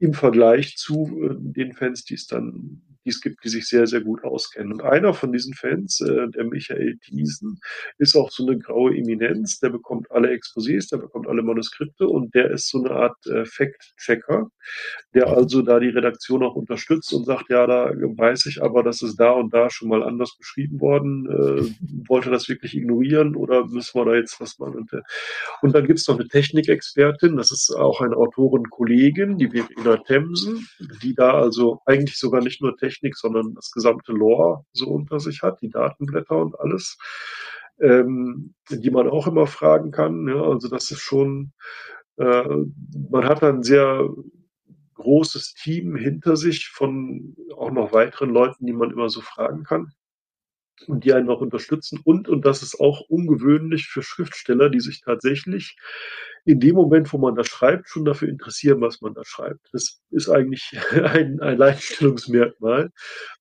im 0.01 0.13
Vergleich 0.13 0.77
zu 0.77 1.21
äh, 1.23 1.37
den 1.39 1.75
Fans, 1.75 2.05
die 2.05 2.15
es 2.15 2.27
dann 2.27 2.83
die 3.05 3.11
es 3.11 3.21
gibt, 3.21 3.45
die 3.45 3.49
sich 3.49 3.67
sehr, 3.67 3.87
sehr 3.87 4.01
gut 4.01 4.25
auskennen. 4.25 4.73
Und 4.73 4.83
einer 4.83 5.15
von 5.15 5.33
diesen 5.33 5.55
Fans, 5.55 6.01
äh, 6.01 6.29
der 6.29 6.45
Michael 6.45 6.99
Thiesen, 6.99 7.61
ist 7.99 8.17
auch 8.17 8.31
so 8.31 8.47
eine 8.47 8.59
graue 8.59 8.97
Eminenz. 8.97 9.59
Der 9.61 9.71
bekommt 9.71 10.11
alle 10.11 10.31
Exposés, 10.31 10.91
der 10.91 10.99
bekommt 10.99 11.27
alle 11.27 11.43
Manuskripte 11.43 12.07
und 12.07 12.35
der 12.35 12.51
ist 12.51 12.69
so 12.69 12.79
eine 12.79 12.91
Art 12.91 13.27
äh, 13.27 13.45
Fact-Checker, 13.45 14.51
der 15.15 15.29
also 15.29 15.63
da 15.63 15.81
die 15.81 15.89
Redaktion 15.89 16.43
auch 16.43 16.55
unterstützt 16.55 17.13
und 17.13 17.25
sagt, 17.25 17.51
ja, 17.51 17.67
da 17.67 17.91
weiß 17.91 18.47
ich 18.47 18.63
aber, 18.63 18.83
das 18.83 19.03
ist 19.03 19.17
da 19.17 19.33
und 19.33 19.55
da 19.55 19.71
schon 19.71 19.89
mal 19.89 20.03
anders 20.03 20.37
beschrieben 20.37 20.81
worden. 20.81 21.27
Äh, 21.27 22.09
wollte 22.09 22.31
das 22.31 22.49
wirklich 22.49 22.77
ignorieren 22.77 23.35
oder 23.35 23.67
müssen 23.67 23.99
wir 23.99 24.05
da 24.05 24.15
jetzt 24.15 24.41
was 24.41 24.59
machen? 24.59 24.75
Und, 24.75 24.93
äh, 24.93 25.01
und 25.63 25.75
dann 25.75 25.87
gibt 25.87 25.99
es 25.99 26.09
noch 26.09 26.19
eine 26.19 26.29
Technikexpertin, 26.29 27.37
das 27.37 27.51
ist 27.51 27.71
auch 27.71 28.01
eine 28.01 28.17
Autorenkollegin, 28.17 29.39
die 29.39 29.49
Verena 29.49 29.97
Themsen, 29.99 30.69
die 31.03 31.15
da 31.15 31.33
also 31.33 31.81
eigentlich 31.87 32.19
sogar 32.19 32.43
nicht 32.43 32.61
nur 32.61 32.77
Technik 32.77 32.90
Technik, 32.91 33.17
sondern 33.17 33.55
das 33.55 33.71
gesamte 33.71 34.13
Lore 34.13 34.65
so 34.73 34.89
unter 34.89 35.21
sich 35.21 35.43
hat, 35.43 35.61
die 35.63 35.71
Datenblätter 35.71 36.37
und 36.37 36.59
alles, 36.59 36.99
ähm, 37.81 38.55
die 38.69 38.91
man 38.91 39.09
auch 39.09 39.27
immer 39.27 39.47
fragen 39.47 39.91
kann. 39.91 40.29
Ja, 40.29 40.43
also 40.43 40.69
das 40.69 40.91
ist 40.91 41.01
schon, 41.01 41.53
äh, 42.17 42.45
man 43.11 43.25
hat 43.25 43.43
ein 43.43 43.63
sehr 43.63 44.09
großes 44.95 45.55
Team 45.55 45.97
hinter 45.97 46.37
sich 46.37 46.69
von 46.69 47.35
auch 47.57 47.71
noch 47.71 47.93
weiteren 47.93 48.31
Leuten, 48.31 48.67
die 48.67 48.73
man 48.73 48.91
immer 48.91 49.09
so 49.09 49.21
fragen 49.21 49.65
kann 49.65 49.93
und 50.87 51.05
die 51.05 51.13
einen 51.13 51.31
auch 51.31 51.41
unterstützen. 51.41 52.01
Und, 52.05 52.29
und 52.29 52.45
das 52.45 52.63
ist 52.63 52.79
auch 52.81 53.01
ungewöhnlich 53.09 53.87
für 53.87 54.03
Schriftsteller, 54.03 54.69
die 54.69 54.81
sich 54.81 55.01
tatsächlich 55.01 55.77
in 56.45 56.61
dem 56.61 56.75
Moment, 56.75 57.13
wo 57.13 57.19
man 57.19 57.35
das 57.35 57.49
schreibt, 57.49 57.89
schon 57.89 58.05
dafür 58.05 58.29
interessieren, 58.29 58.81
was 58.81 59.01
man 59.01 59.15
da 59.15 59.23
schreibt. 59.25 59.61
Das 59.73 60.01
ist 60.11 60.29
eigentlich 60.29 60.73
ein, 61.05 61.37
Leitstellungsmerkmal. 61.37 62.91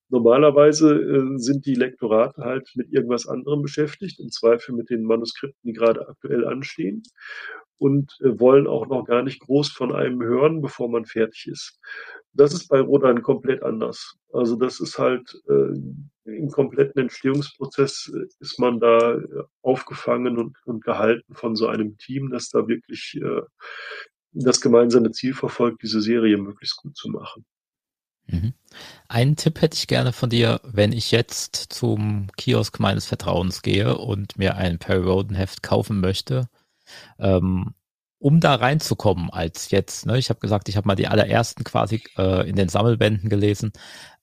Normalerweise 0.09 0.95
äh, 0.95 1.37
sind 1.37 1.65
die 1.65 1.75
Lektorate 1.75 2.41
halt 2.41 2.69
mit 2.75 2.91
irgendwas 2.91 3.27
anderem 3.27 3.61
beschäftigt, 3.61 4.19
im 4.19 4.29
Zweifel 4.29 4.73
mit 4.73 4.89
den 4.89 5.03
Manuskripten, 5.03 5.59
die 5.63 5.73
gerade 5.73 6.07
aktuell 6.07 6.47
anstehen 6.47 7.03
und 7.77 8.17
äh, 8.21 8.39
wollen 8.39 8.67
auch 8.67 8.87
noch 8.87 9.05
gar 9.05 9.23
nicht 9.23 9.39
groß 9.39 9.69
von 9.71 9.93
einem 9.93 10.21
hören, 10.21 10.61
bevor 10.61 10.89
man 10.89 11.05
fertig 11.05 11.47
ist. 11.47 11.79
Das 12.33 12.53
ist 12.53 12.67
bei 12.67 12.79
Rodan 12.79 13.21
komplett 13.21 13.63
anders. 13.63 14.15
Also 14.31 14.55
das 14.55 14.79
ist 14.79 14.99
halt 14.99 15.35
äh, 15.49 15.73
im 16.25 16.49
kompletten 16.51 17.01
Entstehungsprozess 17.01 18.11
äh, 18.13 18.27
ist 18.39 18.59
man 18.59 18.79
da 18.79 19.15
äh, 19.15 19.43
aufgefangen 19.61 20.37
und, 20.37 20.57
und 20.65 20.83
gehalten 20.83 21.33
von 21.33 21.55
so 21.55 21.67
einem 21.67 21.97
Team, 21.97 22.29
das 22.29 22.49
da 22.49 22.67
wirklich 22.67 23.19
äh, 23.21 23.41
das 24.31 24.61
gemeinsame 24.61 25.11
Ziel 25.11 25.33
verfolgt, 25.33 25.81
diese 25.83 26.01
Serie 26.01 26.37
möglichst 26.37 26.77
gut 26.77 26.95
zu 26.95 27.09
machen. 27.09 27.45
Mhm. 28.27 28.53
Einen 29.07 29.35
Tipp 29.35 29.61
hätte 29.61 29.75
ich 29.75 29.87
gerne 29.87 30.13
von 30.13 30.29
dir, 30.29 30.61
wenn 30.63 30.91
ich 30.91 31.11
jetzt 31.11 31.55
zum 31.55 32.27
Kiosk 32.37 32.79
meines 32.79 33.07
Vertrauens 33.07 33.63
gehe 33.63 33.97
und 33.97 34.37
mir 34.37 34.55
ein 34.55 34.77
Perry 34.77 35.03
Roden 35.03 35.35
Heft 35.35 35.63
kaufen 35.63 35.99
möchte. 35.99 36.47
Ähm, 37.17 37.73
um 38.19 38.39
da 38.39 38.55
reinzukommen 38.55 39.29
als 39.29 39.71
jetzt, 39.71 40.05
ne, 40.05 40.17
ich 40.17 40.29
habe 40.29 40.39
gesagt, 40.39 40.69
ich 40.69 40.77
habe 40.77 40.87
mal 40.87 40.95
die 40.95 41.07
allerersten 41.07 41.63
quasi 41.63 42.03
äh, 42.17 42.47
in 42.47 42.55
den 42.55 42.69
Sammelbänden 42.69 43.29
gelesen, 43.29 43.71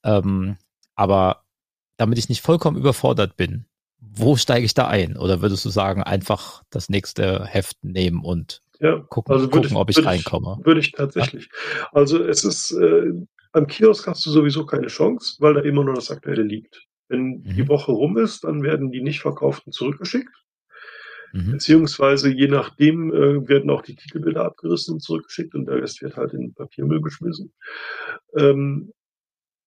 ähm, 0.03 0.57
aber 0.95 1.43
damit 1.97 2.17
ich 2.19 2.29
nicht 2.29 2.41
vollkommen 2.41 2.77
überfordert 2.77 3.35
bin, 3.37 3.65
wo 3.99 4.35
steige 4.35 4.65
ich 4.65 4.73
da 4.73 4.87
ein? 4.87 5.17
Oder 5.17 5.41
würdest 5.41 5.65
du 5.65 5.69
sagen, 5.69 6.03
einfach 6.03 6.63
das 6.69 6.89
nächste 6.89 7.45
Heft 7.45 7.83
nehmen 7.83 8.23
und 8.23 8.61
ja, 8.79 8.99
gucken, 9.09 9.33
also 9.33 9.49
gucken 9.49 9.71
ich, 9.71 9.75
ob 9.75 9.89
ich 9.89 10.05
reinkomme? 10.05 10.59
Würde 10.63 10.79
ich 10.79 10.91
tatsächlich. 10.91 11.49
Ja? 11.79 11.89
Also 11.91 12.23
es 12.23 12.43
ist, 12.43 12.71
äh, 12.71 13.11
Am 13.53 13.65
Kiosk 13.65 14.05
hast 14.07 14.23
du 14.25 14.29
sowieso 14.29 14.65
keine 14.65 14.87
Chance, 14.87 15.37
weil 15.39 15.55
da 15.55 15.61
immer 15.61 15.83
nur 15.83 15.95
das 15.95 16.11
Aktuelle 16.11 16.43
liegt. 16.43 16.83
Wenn 17.07 17.43
die 17.43 17.63
Mhm. 17.63 17.69
Woche 17.69 17.91
rum 17.91 18.17
ist, 18.17 18.43
dann 18.43 18.61
werden 18.61 18.91
die 18.91 19.01
nicht 19.01 19.21
verkauften 19.21 19.71
zurückgeschickt. 19.71 20.29
Mhm. 21.37 21.51
Beziehungsweise 21.51 22.31
je 22.31 22.47
nachdem 22.47 23.13
äh, 23.13 23.47
werden 23.47 23.69
auch 23.69 23.83
die 23.83 23.95
Titelbilder 23.95 24.43
abgerissen 24.45 24.95
und 24.95 25.01
zurückgeschickt 25.01 25.53
und 25.53 25.67
der 25.67 25.81
Rest 25.81 26.01
wird 26.01 26.17
halt 26.17 26.33
in 26.33 26.41
den 26.41 26.53
Papiermüll 26.55 26.99
geschmissen. 27.01 27.53
Ähm, 28.35 28.91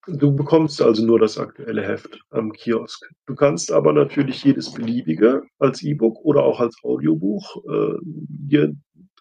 du 0.09 0.35
bekommst 0.35 0.83
also 0.83 1.07
nur 1.07 1.21
das 1.21 1.39
aktuelle 1.39 1.83
Heft 1.83 2.19
am 2.31 2.53
Kiosk. 2.53 3.09
Du 3.27 3.37
kannst 3.37 3.71
aber 3.71 3.93
natürlich 3.93 4.43
jedes 4.43 4.73
beliebige 4.73 5.43
als 5.61 5.83
E-Book 5.83 6.25
oder 6.25 6.43
auch 6.43 6.59
als 6.59 6.77
Audiobuch 6.83 7.63
äh, 7.65 7.99
dir 8.03 8.75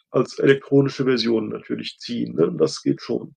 als 0.09 0.39
elektronische 0.39 1.03
Version 1.03 1.49
natürlich 1.49 1.99
ziehen. 1.99 2.33
Ne? 2.33 2.51
Das 2.57 2.81
geht 2.81 2.99
schon. 2.99 3.35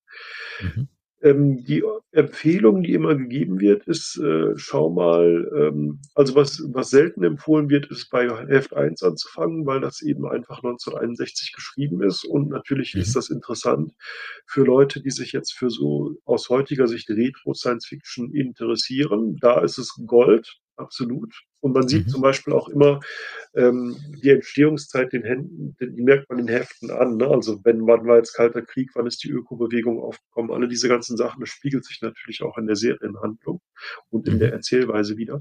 Mhm. 0.63 0.89
Ähm, 1.23 1.65
die 1.65 1.85
Empfehlung, 2.13 2.83
die 2.83 2.95
immer 2.95 3.15
gegeben 3.15 3.61
wird, 3.61 3.85
ist, 3.87 4.19
äh, 4.19 4.53
schau 4.57 4.91
mal, 4.91 5.49
ähm, 5.57 6.01
also 6.15 6.35
was, 6.35 6.63
was 6.73 6.91
selten 6.91 7.23
empfohlen 7.25 7.71
wird, 7.71 7.87
ist 7.87 8.11
bei 8.11 8.29
Heft 8.49 8.75
1 8.75 9.03
anzufangen, 9.03 9.65
weil 9.67 9.81
das 9.81 10.03
eben 10.03 10.27
einfach 10.27 10.63
1961 10.63 11.53
geschrieben 11.53 12.03
ist 12.03 12.25
und 12.25 12.49
natürlich 12.51 12.95
Mhm. 12.95 13.01
ist 13.03 13.15
das 13.17 13.31
interessant 13.31 13.93
für 14.47 14.65
Leute, 14.65 15.01
die 15.01 15.11
sich 15.11 15.33
jetzt 15.33 15.53
für 15.55 15.71
so 15.71 16.17
aus 16.25 16.49
heutiger 16.49 16.89
Sicht 16.89 17.09
Retro 17.11 17.55
Science 17.55 17.87
Fiction 17.87 18.33
interessieren. 18.35 19.37
Da 19.41 19.61
ist 19.61 19.79
es 19.79 19.95
Gold, 20.07 20.61
absolut. 20.77 21.33
Und 21.63 21.73
man 21.75 21.89
sieht 21.89 22.07
Mhm. 22.07 22.11
zum 22.11 22.23
Beispiel 22.23 22.55
auch 22.55 22.69
immer 22.69 23.01
ähm, 23.55 23.97
die 24.23 24.31
Entstehungszeit 24.31 25.13
den 25.13 25.25
Händen, 25.25 25.77
die 25.81 26.03
merkt 26.03 26.29
man 26.29 26.39
den 26.39 26.49
Heften 26.49 26.91
an. 26.91 27.17
Ne? 27.19 27.29
Also 27.29 27.61
wenn 27.65 27.87
wann 27.87 28.07
war 28.07 28.17
jetzt 28.19 28.35
Kalter 28.35 28.63
Krieg, 28.63 28.91
wann 28.95 29.07
ist 29.07 29.25
die 29.25 29.31
Ökobewegung 29.31 30.01
aufgekommen, 30.01 30.51
alle 30.53 30.69
diese 30.69 30.89
ganzen 30.89 31.17
Sachen, 31.17 31.41
das 31.41 31.51
spiegelt 31.51 31.85
sich 31.87 32.03
natürlich 32.03 32.43
auch 32.43 32.59
in 32.59 32.67
der 32.67 32.77
Serienhandlung 32.77 33.61
und 34.11 34.29
in 34.29 34.35
Mhm. 34.37 34.39
der 34.41 34.53
Erzählweise 34.53 35.17
wieder. 35.19 35.41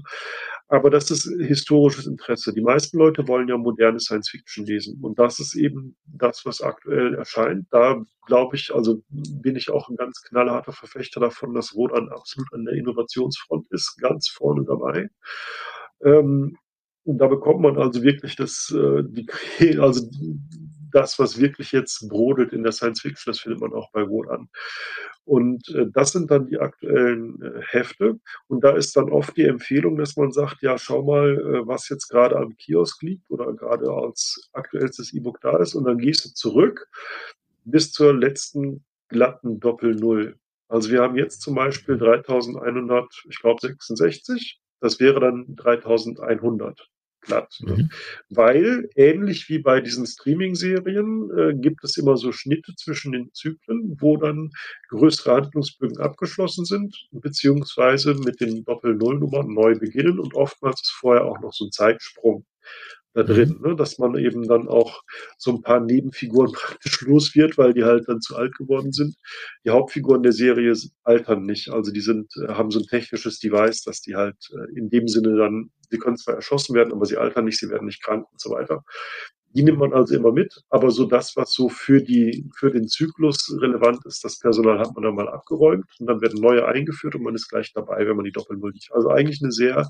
Aber 0.68 0.90
das 0.90 1.10
ist 1.10 1.24
historisches 1.40 2.06
Interesse. 2.06 2.52
Die 2.54 2.62
meisten 2.62 2.98
Leute 2.98 3.28
wollen 3.28 3.48
ja 3.48 3.58
moderne 3.58 4.00
Science 4.00 4.30
Fiction 4.30 4.64
lesen. 4.66 4.98
Und 5.02 5.18
das 5.18 5.40
ist 5.40 5.54
eben 5.56 5.96
das, 6.06 6.46
was 6.46 6.62
aktuell 6.62 7.14
erscheint. 7.14 7.66
Da 7.70 8.02
glaube 8.26 8.56
ich, 8.56 8.74
also 8.74 9.02
bin 9.10 9.56
ich 9.56 9.70
auch 9.70 9.88
ein 9.88 9.96
ganz 9.96 10.22
knallharter 10.22 10.72
Verfechter 10.72 11.20
davon, 11.20 11.54
dass 11.54 11.74
Rodan 11.74 12.08
absolut 12.10 12.52
an 12.54 12.64
der 12.64 12.74
Innovationsfront 12.74 13.66
ist, 13.70 13.96
ganz 14.00 14.28
vorne 14.28 14.64
dabei. 14.66 15.08
Ähm, 16.04 16.56
und 17.04 17.18
da 17.18 17.26
bekommt 17.26 17.60
man 17.60 17.78
also 17.78 18.02
wirklich 18.02 18.36
das, 18.36 18.72
äh, 18.76 19.02
die, 19.04 19.78
also 19.78 20.08
das, 20.92 21.18
was 21.18 21.40
wirklich 21.40 21.72
jetzt 21.72 22.08
brodelt 22.08 22.52
in 22.52 22.62
der 22.62 22.72
Science 22.72 23.00
Fiction, 23.00 23.32
das 23.32 23.40
findet 23.40 23.60
man 23.60 23.72
auch 23.72 23.90
bei 23.92 24.02
Rodan. 24.02 24.48
Und 25.24 25.68
äh, 25.70 25.86
das 25.92 26.12
sind 26.12 26.30
dann 26.30 26.46
die 26.46 26.58
aktuellen 26.58 27.40
äh, 27.42 27.60
Hefte. 27.68 28.18
Und 28.48 28.64
da 28.64 28.70
ist 28.72 28.96
dann 28.96 29.10
oft 29.10 29.36
die 29.36 29.44
Empfehlung, 29.44 29.96
dass 29.96 30.16
man 30.16 30.32
sagt, 30.32 30.62
ja, 30.62 30.78
schau 30.78 31.02
mal, 31.02 31.38
äh, 31.38 31.66
was 31.66 31.88
jetzt 31.88 32.08
gerade 32.08 32.36
am 32.36 32.56
Kiosk 32.56 33.02
liegt 33.02 33.30
oder 33.30 33.52
gerade 33.52 33.90
als 33.90 34.48
aktuellstes 34.52 35.12
E-Book 35.12 35.40
da 35.40 35.58
ist. 35.58 35.74
Und 35.74 35.84
dann 35.84 35.98
gehst 35.98 36.24
du 36.24 36.34
zurück 36.34 36.88
bis 37.64 37.92
zur 37.92 38.14
letzten 38.14 38.84
glatten 39.08 39.60
Doppel-Null. 39.60 40.36
Also 40.68 40.90
wir 40.90 41.02
haben 41.02 41.16
jetzt 41.16 41.42
zum 41.42 41.54
Beispiel 41.54 41.98
3100, 41.98 43.24
ich 43.28 43.40
glaube 43.40 43.60
66. 43.60 44.61
Das 44.82 44.98
wäre 44.98 45.20
dann 45.20 45.46
3100 45.56 46.90
glatt. 47.20 47.56
Ne? 47.60 47.74
Mhm. 47.74 47.90
Weil 48.30 48.90
ähnlich 48.96 49.48
wie 49.48 49.60
bei 49.60 49.80
diesen 49.80 50.06
Streaming-Serien 50.06 51.30
äh, 51.38 51.54
gibt 51.54 51.84
es 51.84 51.96
immer 51.96 52.16
so 52.16 52.32
Schnitte 52.32 52.74
zwischen 52.74 53.12
den 53.12 53.32
Zyklen, 53.32 53.96
wo 54.00 54.16
dann 54.16 54.50
größere 54.88 55.36
Handlungsbögen 55.36 55.98
abgeschlossen 55.98 56.64
sind, 56.64 57.08
beziehungsweise 57.12 58.14
mit 58.14 58.40
den 58.40 58.64
Doppel-Null-Nummern 58.64 59.54
neu 59.54 59.78
beginnen 59.78 60.18
und 60.18 60.34
oftmals 60.34 60.82
ist 60.82 60.90
vorher 60.90 61.24
auch 61.24 61.40
noch 61.40 61.52
so 61.52 61.66
ein 61.66 61.70
Zeitsprung 61.70 62.44
da 63.14 63.22
drin, 63.22 63.60
ne? 63.62 63.76
dass 63.76 63.98
man 63.98 64.16
eben 64.16 64.46
dann 64.48 64.68
auch 64.68 65.02
so 65.38 65.52
ein 65.52 65.62
paar 65.62 65.80
Nebenfiguren 65.80 66.52
praktisch 66.52 67.00
los 67.02 67.34
wird, 67.34 67.58
weil 67.58 67.74
die 67.74 67.84
halt 67.84 68.08
dann 68.08 68.20
zu 68.20 68.36
alt 68.36 68.54
geworden 68.56 68.92
sind. 68.92 69.16
Die 69.64 69.70
Hauptfiguren 69.70 70.22
der 70.22 70.32
Serie 70.32 70.74
altern 71.04 71.44
nicht, 71.44 71.70
also 71.70 71.92
die 71.92 72.00
sind, 72.00 72.32
äh, 72.36 72.52
haben 72.52 72.70
so 72.70 72.80
ein 72.80 72.86
technisches 72.86 73.38
Device, 73.38 73.82
dass 73.82 74.00
die 74.00 74.14
halt 74.14 74.36
äh, 74.52 74.78
in 74.78 74.90
dem 74.90 75.08
Sinne 75.08 75.36
dann, 75.36 75.70
sie 75.90 75.98
können 75.98 76.16
zwar 76.16 76.34
erschossen 76.34 76.74
werden, 76.74 76.92
aber 76.92 77.06
sie 77.06 77.16
altern 77.16 77.44
nicht, 77.44 77.58
sie 77.58 77.68
werden 77.68 77.86
nicht 77.86 78.02
krank 78.02 78.26
und 78.30 78.40
so 78.40 78.50
weiter. 78.50 78.84
Die 79.54 79.62
nimmt 79.62 79.78
man 79.78 79.92
also 79.92 80.14
immer 80.14 80.32
mit, 80.32 80.62
aber 80.70 80.90
so 80.90 81.04
das, 81.04 81.36
was 81.36 81.52
so 81.52 81.68
für 81.68 82.02
die, 82.02 82.48
für 82.56 82.70
den 82.70 82.88
Zyklus 82.88 83.54
relevant 83.60 84.04
ist, 84.06 84.24
das 84.24 84.38
Personal 84.38 84.78
hat 84.78 84.94
man 84.94 85.04
dann 85.04 85.14
mal 85.14 85.28
abgeräumt 85.28 85.84
und 85.98 86.06
dann 86.06 86.20
werden 86.20 86.40
neue 86.40 86.66
eingeführt 86.66 87.14
und 87.14 87.22
man 87.22 87.34
ist 87.34 87.48
gleich 87.48 87.72
dabei, 87.72 88.06
wenn 88.06 88.16
man 88.16 88.24
die 88.24 88.32
Doppelnull 88.32 88.72
nicht. 88.72 88.92
Also 88.92 89.10
eigentlich 89.10 89.42
eine 89.42 89.52
sehr 89.52 89.88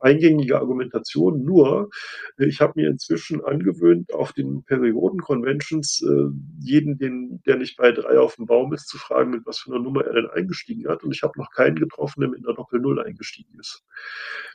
eingängige 0.00 0.58
Argumentation. 0.58 1.44
Nur, 1.44 1.90
äh, 2.38 2.46
ich 2.46 2.60
habe 2.60 2.74
mir 2.76 2.88
inzwischen 2.90 3.44
angewöhnt, 3.44 4.12
auf 4.12 4.32
den 4.32 4.64
Perioden-Conventions 4.64 6.02
äh, 6.02 6.30
jeden, 6.60 6.98
den, 6.98 7.42
der 7.46 7.56
nicht 7.56 7.76
bei 7.76 7.92
drei 7.92 8.18
auf 8.18 8.36
dem 8.36 8.46
Baum 8.46 8.72
ist, 8.72 8.88
zu 8.88 8.98
fragen, 8.98 9.30
mit 9.30 9.46
was 9.46 9.58
für 9.58 9.72
einer 9.72 9.82
Nummer 9.82 10.04
er 10.04 10.14
denn 10.14 10.30
eingestiegen 10.30 10.88
hat. 10.88 11.04
Und 11.04 11.12
ich 11.12 11.22
habe 11.22 11.38
noch 11.38 11.50
keinen 11.50 11.76
getroffen, 11.76 12.20
der 12.20 12.30
mit 12.30 12.44
einer 12.44 12.54
Doppel-Null 12.54 13.00
eingestiegen 13.00 13.58
ist. 13.58 13.82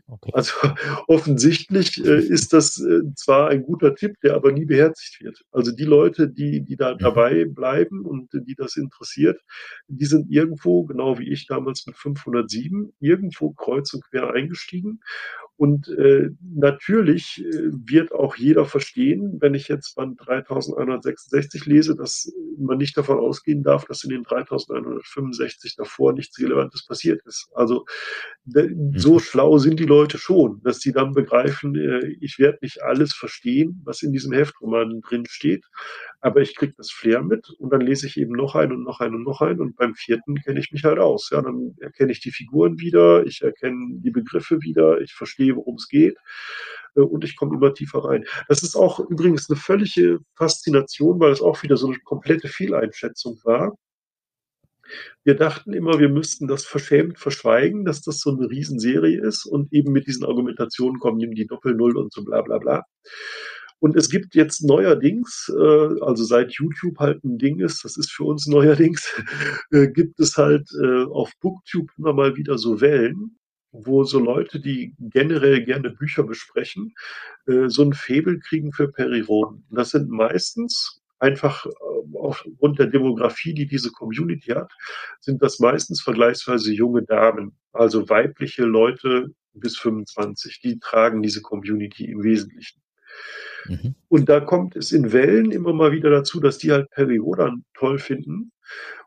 Okay. 0.07 0.31
Also 0.33 0.53
offensichtlich 1.07 2.03
äh, 2.03 2.19
ist 2.19 2.53
das 2.53 2.79
äh, 2.79 3.01
zwar 3.15 3.49
ein 3.49 3.63
guter 3.63 3.95
Tipp, 3.95 4.15
der 4.23 4.35
aber 4.35 4.48
nie 4.51 4.65
beherzigt 4.65 5.21
wird. 5.21 5.43
Also 5.51 5.71
die 5.71 5.83
Leute, 5.85 6.29
die, 6.29 6.61
die 6.63 6.75
da 6.75 6.95
Mhm. 6.99 6.99
dabei 6.99 7.45
bleiben 7.45 8.05
und 8.05 8.33
äh, 8.33 8.41
die 8.43 8.55
das 8.55 8.75
interessiert, 8.77 9.39
die 9.87 10.05
sind 10.05 10.29
irgendwo, 10.31 10.85
genau 10.85 11.17
wie 11.19 11.29
ich 11.31 11.47
damals 11.47 11.85
mit 11.87 11.95
507, 11.97 12.93
irgendwo 12.99 13.51
kreuz 13.53 13.93
und 13.93 14.03
quer 14.09 14.33
eingestiegen. 14.33 15.01
Und 15.59 15.89
äh, 15.89 16.29
natürlich 16.55 17.43
äh, 17.45 17.71
wird 17.85 18.13
auch 18.13 18.37
jeder 18.37 18.63
verstehen, 18.63 19.39
wenn 19.41 19.53
ich 19.55 19.67
jetzt 19.67 19.93
Band 19.97 20.17
3166 20.25 21.65
lese, 21.65 21.97
dass 21.97 22.31
man 22.57 22.77
nicht 22.77 22.95
davon 22.95 23.19
ausgehen 23.19 23.61
darf, 23.61 23.83
dass 23.83 24.05
in 24.05 24.09
den 24.11 24.23
3165 24.23 25.75
davor 25.75 26.13
nichts 26.13 26.39
Relevantes 26.39 26.85
passiert 26.85 27.21
ist. 27.25 27.49
Also 27.53 27.83
de- 28.45 28.73
so 28.95 29.19
schlau 29.19 29.57
sind 29.57 29.81
die 29.81 29.85
Leute 29.85 30.17
schon, 30.17 30.61
dass 30.63 30.79
sie 30.79 30.93
dann 30.93 31.11
begreifen, 31.13 31.75
äh, 31.75 32.07
ich 32.21 32.39
werde 32.39 32.59
nicht 32.61 32.81
alles 32.81 33.11
verstehen, 33.13 33.81
was 33.83 34.01
in 34.01 34.13
diesem 34.13 34.31
Heftroman 34.31 35.01
drin 35.01 35.25
steht, 35.27 35.65
aber 36.21 36.41
ich 36.41 36.55
kriege 36.55 36.73
das 36.77 36.91
Flair 36.91 37.23
mit 37.23 37.49
und 37.49 37.71
dann 37.71 37.81
lese 37.81 38.07
ich 38.07 38.17
eben 38.17 38.33
noch 38.33 38.55
ein 38.55 38.71
und 38.71 38.83
noch 38.83 38.99
ein 38.99 39.15
und 39.15 39.23
noch 39.23 39.41
ein 39.41 39.59
und 39.59 39.75
beim 39.75 39.95
vierten 39.95 40.35
kenne 40.35 40.59
ich 40.59 40.71
mich 40.71 40.83
halt 40.83 40.99
aus. 40.99 41.29
Ja, 41.31 41.41
dann 41.41 41.75
erkenne 41.79 42.11
ich 42.11 42.19
die 42.19 42.31
Figuren 42.31 42.79
wieder, 42.79 43.25
ich 43.25 43.41
erkenne 43.41 43.99
die 43.99 44.11
Begriffe 44.11 44.61
wieder, 44.61 44.99
ich 45.01 45.13
verstehe, 45.13 45.55
worum 45.55 45.75
es 45.75 45.87
geht 45.87 46.17
äh, 46.95 47.01
und 47.01 47.23
ich 47.23 47.35
komme 47.35 47.55
immer 47.55 47.73
tiefer 47.73 48.03
rein. 48.05 48.25
Das 48.47 48.63
ist 48.63 48.75
auch 48.75 48.99
übrigens 48.99 49.49
eine 49.49 49.57
völlige 49.57 50.19
Faszination, 50.35 51.19
weil 51.19 51.31
es 51.31 51.41
auch 51.41 51.63
wieder 51.63 51.77
so 51.77 51.87
eine 51.87 51.99
komplette 51.99 52.49
Fehleinschätzung 52.49 53.39
war. 53.43 53.75
Wir 55.23 55.35
dachten 55.35 55.73
immer, 55.73 55.99
wir 55.99 56.09
müssten 56.09 56.47
das 56.47 56.65
verschämt 56.65 57.19
verschweigen, 57.19 57.85
dass 57.85 58.01
das 58.01 58.19
so 58.19 58.31
eine 58.31 58.49
Riesenserie 58.49 59.21
ist 59.21 59.45
und 59.45 59.71
eben 59.71 59.91
mit 59.91 60.07
diesen 60.07 60.25
Argumentationen 60.25 60.99
kommen, 60.99 61.17
nimm 61.17 61.35
die 61.35 61.45
Doppel-Null 61.45 61.95
und 61.97 62.11
so 62.11 62.23
bla 62.23 62.41
bla 62.41 62.57
bla. 62.57 62.83
Und 63.79 63.95
es 63.95 64.09
gibt 64.09 64.35
jetzt 64.35 64.63
neuerdings, 64.63 65.51
äh, 65.57 66.01
also 66.01 66.23
seit 66.23 66.51
YouTube 66.53 66.99
halt 66.99 67.23
ein 67.23 67.37
Ding 67.37 67.59
ist, 67.59 67.83
das 67.85 67.97
ist 67.97 68.11
für 68.11 68.25
uns 68.25 68.45
neuerdings, 68.47 69.21
äh, 69.71 69.87
gibt 69.87 70.19
es 70.19 70.37
halt 70.37 70.69
äh, 70.81 71.03
auf 71.05 71.31
Booktube 71.41 71.91
immer 71.97 72.13
mal 72.13 72.35
wieder 72.35 72.57
so 72.57 72.81
Wellen, 72.81 73.37
wo 73.71 74.03
so 74.03 74.19
Leute, 74.19 74.59
die 74.59 74.95
generell 74.99 75.63
gerne 75.63 75.91
Bücher 75.91 76.23
besprechen, 76.23 76.93
äh, 77.47 77.67
so 77.67 77.83
ein 77.83 77.93
Faible 77.93 78.39
kriegen 78.39 78.73
für 78.73 78.91
Perioden. 78.91 79.65
Und 79.69 79.77
das 79.77 79.91
sind 79.91 80.09
meistens 80.09 81.01
einfach 81.19 81.65
äh, 81.65 81.69
aufgrund 82.17 82.79
der 82.79 82.87
Demografie, 82.87 83.53
die 83.53 83.67
diese 83.67 83.91
Community 83.91 84.51
hat, 84.51 84.71
sind 85.19 85.41
das 85.41 85.59
meistens 85.59 86.01
vergleichsweise 86.01 86.73
junge 86.73 87.03
Damen, 87.03 87.57
also 87.73 88.09
weibliche 88.09 88.63
Leute 88.63 89.27
bis 89.53 89.77
25, 89.77 90.61
die 90.61 90.79
tragen 90.79 91.21
diese 91.21 91.41
Community 91.41 92.05
im 92.05 92.23
Wesentlichen. 92.23 92.81
Mhm. 93.65 93.95
Und 94.07 94.29
da 94.29 94.39
kommt 94.39 94.75
es 94.75 94.91
in 94.91 95.11
Wellen 95.11 95.51
immer 95.51 95.73
mal 95.73 95.91
wieder 95.91 96.09
dazu, 96.09 96.39
dass 96.39 96.57
die 96.57 96.71
halt 96.71 96.89
Periodan 96.91 97.63
toll 97.73 97.99
finden 97.99 98.51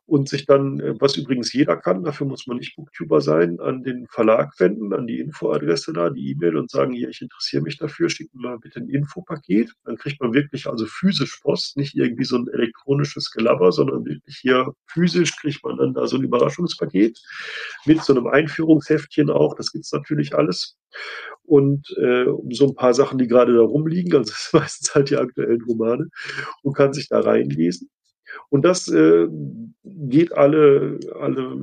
und 0.06 0.28
sich 0.28 0.46
dann, 0.46 0.80
äh, 0.80 0.94
was 1.00 1.16
übrigens 1.16 1.52
jeder 1.52 1.76
kann, 1.76 2.04
dafür 2.04 2.26
muss 2.26 2.46
man 2.46 2.58
nicht 2.58 2.76
Booktuber 2.76 3.20
sein, 3.20 3.60
an 3.60 3.82
den 3.82 4.06
Verlag 4.08 4.52
wenden, 4.58 4.92
an 4.92 5.06
die 5.06 5.20
Infoadresse 5.20 5.92
da, 5.92 6.10
die 6.10 6.30
E-Mail 6.30 6.56
und 6.56 6.70
sagen, 6.70 6.92
hier, 6.92 7.08
ich 7.08 7.22
interessiere 7.22 7.62
mich 7.62 7.78
dafür, 7.78 8.10
schickt 8.10 8.34
mir 8.34 8.42
mal 8.42 8.58
bitte 8.58 8.80
ein 8.80 8.88
Infopaket. 8.88 9.72
Dann 9.84 9.96
kriegt 9.96 10.20
man 10.20 10.34
wirklich 10.34 10.66
also 10.66 10.86
physisch 10.86 11.38
Post, 11.40 11.76
nicht 11.76 11.96
irgendwie 11.96 12.24
so 12.24 12.36
ein 12.36 12.48
elektronisches 12.48 13.30
Gelabber, 13.30 13.72
sondern 13.72 14.04
wirklich 14.04 14.38
hier 14.38 14.72
physisch 14.86 15.36
kriegt 15.36 15.64
man 15.64 15.76
dann 15.78 15.94
da 15.94 16.06
so 16.06 16.16
ein 16.16 16.24
Überraschungspaket 16.24 17.18
mit 17.86 18.02
so 18.02 18.14
einem 18.14 18.26
Einführungsheftchen 18.26 19.30
auch. 19.30 19.54
Das 19.54 19.72
gibt's 19.72 19.92
natürlich 19.92 20.34
alles 20.34 20.76
und 21.44 21.90
äh, 21.98 22.26
so 22.50 22.66
ein 22.66 22.74
paar 22.74 22.94
Sachen, 22.94 23.18
die 23.18 23.26
gerade 23.26 23.54
da 23.54 23.62
rumliegen, 23.62 24.14
also 24.14 24.30
das 24.30 24.46
ist 24.46 24.54
meistens 24.54 24.94
halt 24.94 25.10
die 25.10 25.16
aktuellen 25.16 25.62
Romane 25.62 26.08
und 26.62 26.74
kann 26.74 26.92
sich 26.92 27.08
da 27.08 27.20
reinlesen. 27.20 27.90
Und 28.48 28.64
das 28.64 28.88
äh, 28.88 29.28
geht 29.84 30.32
alle, 30.36 30.98
alle 31.20 31.56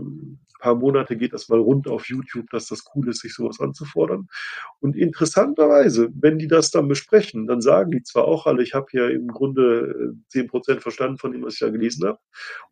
paar 0.60 0.76
Monate 0.76 1.18
geht 1.18 1.34
das 1.34 1.50
mal 1.50 1.60
rund 1.60 1.88
auf 1.88 2.08
YouTube, 2.08 2.50
dass 2.52 2.68
das 2.68 2.84
cool 2.94 3.10
ist, 3.10 3.22
sich 3.22 3.34
sowas 3.34 3.60
anzufordern. 3.60 4.28
Und 4.80 4.96
interessanterweise, 4.96 6.10
wenn 6.14 6.38
die 6.38 6.48
das 6.48 6.70
dann 6.70 6.88
besprechen, 6.88 7.48
dann 7.48 7.62
sagen 7.62 7.92
die 7.92 8.04
zwar 8.04 8.26
auch 8.26 8.46
alle, 8.46 8.62
ich 8.62 8.74
habe 8.74 8.88
ja 8.92 9.08
im 9.08 9.28
Grunde 9.28 10.14
äh, 10.14 10.28
zehn 10.28 10.48
Prozent 10.48 10.82
verstanden 10.82 11.18
von 11.18 11.32
dem, 11.32 11.44
was 11.44 11.56
ich 11.56 11.62
ja 11.62 11.70
gelesen 11.70 12.08
habe, 12.08 12.20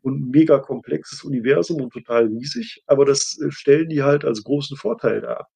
und 0.01 0.19
ein 0.19 0.29
mega 0.29 0.59
komplexes 0.59 1.23
Universum 1.23 1.81
und 1.81 1.93
total 1.93 2.27
riesig, 2.27 2.83
aber 2.85 3.05
das 3.05 3.39
äh, 3.41 3.49
stellen 3.51 3.89
die 3.89 4.03
halt 4.03 4.25
als 4.25 4.43
großen 4.43 4.77
Vorteil 4.77 5.21
dar. 5.21 5.47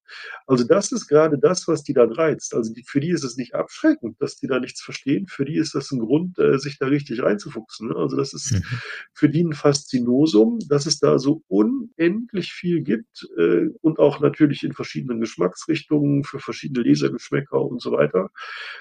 Also 0.46 0.64
das 0.64 0.92
ist 0.92 1.06
gerade 1.08 1.38
das, 1.38 1.68
was 1.68 1.82
die 1.82 1.94
dann 1.94 2.12
reizt. 2.12 2.54
Also 2.54 2.72
die, 2.72 2.82
für 2.82 3.00
die 3.00 3.10
ist 3.10 3.24
es 3.24 3.36
nicht 3.36 3.54
abschreckend, 3.54 4.20
dass 4.20 4.36
die 4.36 4.46
da 4.46 4.58
nichts 4.58 4.82
verstehen. 4.82 5.26
Für 5.26 5.44
die 5.44 5.56
ist 5.56 5.74
das 5.74 5.90
ein 5.90 6.00
Grund, 6.00 6.38
äh, 6.38 6.58
sich 6.58 6.78
da 6.78 6.86
richtig 6.86 7.22
reinzufuchsen. 7.22 7.88
Ne? 7.88 7.96
Also 7.96 8.16
das 8.16 8.32
ist 8.32 8.52
mhm. 8.52 8.62
für 9.12 9.28
die 9.28 9.44
ein 9.44 9.52
Faszinosum, 9.52 10.58
dass 10.68 10.86
es 10.86 10.98
da 10.98 11.18
so 11.18 11.42
unendlich 11.48 12.21
unendlich 12.22 12.52
viel 12.52 12.82
gibt 12.82 13.28
äh, 13.36 13.68
und 13.80 13.98
auch 13.98 14.20
natürlich 14.20 14.62
in 14.62 14.72
verschiedenen 14.72 15.20
Geschmacksrichtungen 15.20 16.24
für 16.24 16.38
verschiedene 16.38 16.84
Lesergeschmäcker 16.86 17.60
und 17.60 17.80
so 17.80 17.92
weiter. 17.92 18.30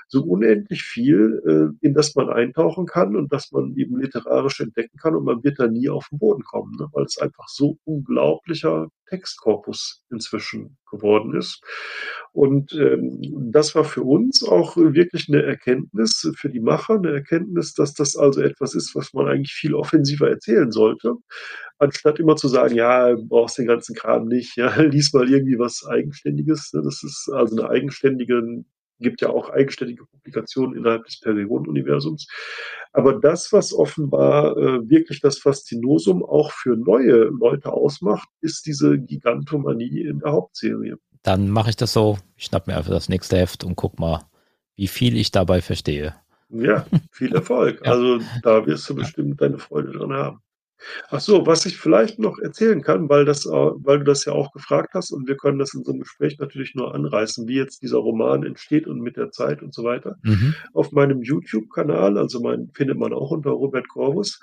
So 0.07 0.23
unendlich 0.23 0.83
viel, 0.83 1.41
äh, 1.45 1.85
in 1.85 1.93
das 1.93 2.15
man 2.15 2.29
eintauchen 2.29 2.85
kann 2.85 3.15
und 3.15 3.31
das 3.33 3.51
man 3.51 3.75
eben 3.75 3.99
literarisch 3.99 4.59
entdecken 4.59 4.97
kann 4.97 5.15
und 5.15 5.25
man 5.25 5.43
wird 5.43 5.59
da 5.59 5.67
nie 5.67 5.89
auf 5.89 6.07
den 6.09 6.19
Boden 6.19 6.43
kommen, 6.43 6.75
ne? 6.77 6.87
weil 6.93 7.05
es 7.05 7.17
einfach 7.17 7.47
so 7.47 7.77
unglaublicher 7.83 8.89
Textkorpus 9.07 10.03
inzwischen 10.09 10.77
geworden 10.91 11.35
ist. 11.35 11.63
Und 12.33 12.73
ähm, 12.73 13.19
das 13.51 13.75
war 13.75 13.83
für 13.83 14.03
uns 14.03 14.43
auch 14.43 14.77
wirklich 14.77 15.27
eine 15.27 15.43
Erkenntnis, 15.43 16.31
für 16.37 16.49
die 16.49 16.61
Macher 16.61 16.95
eine 16.95 17.11
Erkenntnis, 17.11 17.73
dass 17.73 17.93
das 17.93 18.15
also 18.15 18.41
etwas 18.41 18.73
ist, 18.73 18.95
was 18.95 19.13
man 19.13 19.27
eigentlich 19.27 19.51
viel 19.51 19.73
offensiver 19.73 20.29
erzählen 20.29 20.71
sollte, 20.71 21.15
anstatt 21.77 22.19
immer 22.19 22.37
zu 22.37 22.47
sagen, 22.47 22.75
ja, 22.75 23.15
brauchst 23.15 23.57
den 23.57 23.67
ganzen 23.67 23.95
Kram 23.95 24.27
nicht, 24.27 24.55
ja, 24.55 24.73
lies 24.81 25.11
mal 25.13 25.29
irgendwie 25.29 25.59
was 25.59 25.85
Eigenständiges. 25.85 26.71
Das 26.71 27.03
ist 27.03 27.29
also 27.33 27.57
eine 27.57 27.69
eigenständige 27.69 28.63
gibt 29.01 29.21
ja 29.21 29.29
auch 29.29 29.49
eigenständige 29.49 30.05
Publikationen 30.05 30.77
innerhalb 30.77 31.05
des 31.05 31.19
Periodenuniversums. 31.19 32.27
Aber 32.93 33.19
das, 33.19 33.51
was 33.53 33.73
offenbar 33.73 34.57
äh, 34.57 34.89
wirklich 34.89 35.21
das 35.21 35.37
Faszinosum 35.39 36.23
auch 36.23 36.51
für 36.51 36.75
neue 36.75 37.25
Leute 37.25 37.71
ausmacht, 37.71 38.27
ist 38.41 38.65
diese 38.65 38.99
Gigantomanie 38.99 40.01
in 40.01 40.19
der 40.19 40.33
Hauptserie. 40.33 40.97
Dann 41.23 41.49
mache 41.49 41.69
ich 41.69 41.75
das 41.75 41.93
so, 41.93 42.17
ich 42.35 42.45
schnapp 42.45 42.67
mir 42.67 42.77
einfach 42.77 42.91
das 42.91 43.09
nächste 43.09 43.37
Heft 43.37 43.63
und 43.63 43.75
guck 43.75 43.99
mal, 43.99 44.25
wie 44.75 44.87
viel 44.87 45.15
ich 45.15 45.31
dabei 45.31 45.61
verstehe. 45.61 46.15
Ja, 46.49 46.85
viel 47.11 47.33
Erfolg. 47.33 47.81
ja. 47.85 47.91
Also 47.91 48.19
da 48.43 48.65
wirst 48.65 48.89
du 48.89 48.95
bestimmt 48.95 49.39
deine 49.41 49.59
Freude 49.59 49.91
dran 49.91 50.13
haben. 50.13 50.39
Ach 51.09 51.19
so, 51.19 51.45
was 51.45 51.65
ich 51.65 51.77
vielleicht 51.77 52.19
noch 52.19 52.39
erzählen 52.39 52.81
kann, 52.81 53.09
weil 53.09 53.25
das, 53.25 53.45
weil 53.45 53.99
du 53.99 54.03
das 54.05 54.25
ja 54.25 54.33
auch 54.33 54.51
gefragt 54.51 54.93
hast 54.93 55.11
und 55.11 55.27
wir 55.27 55.37
können 55.37 55.59
das 55.59 55.73
in 55.73 55.83
so 55.83 55.91
einem 55.91 56.01
Gespräch 56.01 56.39
natürlich 56.39 56.75
nur 56.75 56.93
anreißen, 56.93 57.47
wie 57.47 57.55
jetzt 57.55 57.81
dieser 57.81 57.97
Roman 57.97 58.43
entsteht 58.43 58.87
und 58.87 59.01
mit 59.01 59.17
der 59.17 59.31
Zeit 59.31 59.61
und 59.61 59.73
so 59.73 59.83
weiter. 59.83 60.17
Mhm. 60.23 60.55
Auf 60.73 60.91
meinem 60.91 61.21
YouTube-Kanal, 61.21 62.17
also 62.17 62.41
mein, 62.41 62.69
findet 62.73 62.97
man 62.97 63.13
auch 63.13 63.31
unter 63.31 63.51
Robert 63.51 63.87
Corvus, 63.89 64.39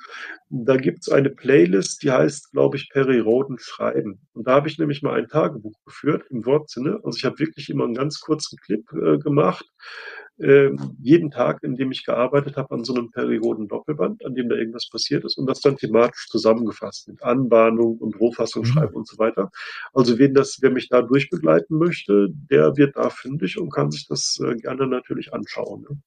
da 0.51 0.77
gibt's 0.77 1.09
eine 1.09 1.31
Playlist, 1.31 2.03
die 2.03 2.11
heißt, 2.11 2.53
glaube 2.53 2.77
ich, 2.77 2.91
Perry 2.91 3.19
Roden 3.19 3.59
schreiben. 3.59 4.21
Und 4.33 4.47
da 4.47 4.53
habe 4.53 4.69
ich 4.69 4.79
nämlich 4.79 5.03
mal 5.03 5.15
ein 5.15 5.29
Tagebuch 5.29 5.75
geführt 5.85 6.25
im 6.31 6.45
Wortsinne. 6.47 7.01
Also 7.03 7.17
ich 7.17 7.25
habe 7.25 7.39
wirklich 7.39 7.69
immer 7.69 7.85
einen 7.85 7.95
ganz 7.95 8.21
kurzen 8.21 8.59
Clip 8.59 8.85
äh, 8.93 9.19
gemacht 9.19 9.65
äh, 9.65 10.28
jeden 10.39 11.33
Tag, 11.33 11.65
in 11.65 11.75
dem 11.75 11.91
ich 11.91 12.05
gearbeitet 12.05 12.57
habe, 12.57 12.73
an 12.73 12.85
so 12.85 12.95
einem 12.95 13.11
Perioden-Doppelband, 13.11 14.25
an 14.25 14.37
dem 14.37 14.49
da 14.49 14.55
irgendwas 14.55 14.89
passiert 14.89 15.25
ist 15.25 15.37
und 15.37 15.47
das 15.47 15.61
dann 15.61 15.77
thematisch 15.77 16.29
zusammengefasst 16.29 17.09
mit 17.09 17.23
Anbahnung 17.25 17.99
und 17.99 18.21
Rohfassung 18.21 18.63
mhm. 18.63 18.67
schreiben 18.67 18.95
und 18.95 19.09
so 19.09 19.19
weiter. 19.19 19.51
Also 19.93 20.17
wen 20.19 20.35
das, 20.35 20.59
wer 20.61 20.71
mich 20.71 20.89
da 20.89 21.03
durchbegleiten 21.03 21.77
möchte, 21.77 22.29
der 22.51 22.77
wird 22.77 22.97
da 22.97 23.11
fündig 23.11 23.59
und 23.59 23.71
kann 23.71 23.91
sich 23.91 24.07
das 24.07 24.41
äh, 24.41 24.55
gerne 24.55 24.87
natürlich 24.87 25.35
anschauen. 25.35 25.83
Ne? 25.89 26.01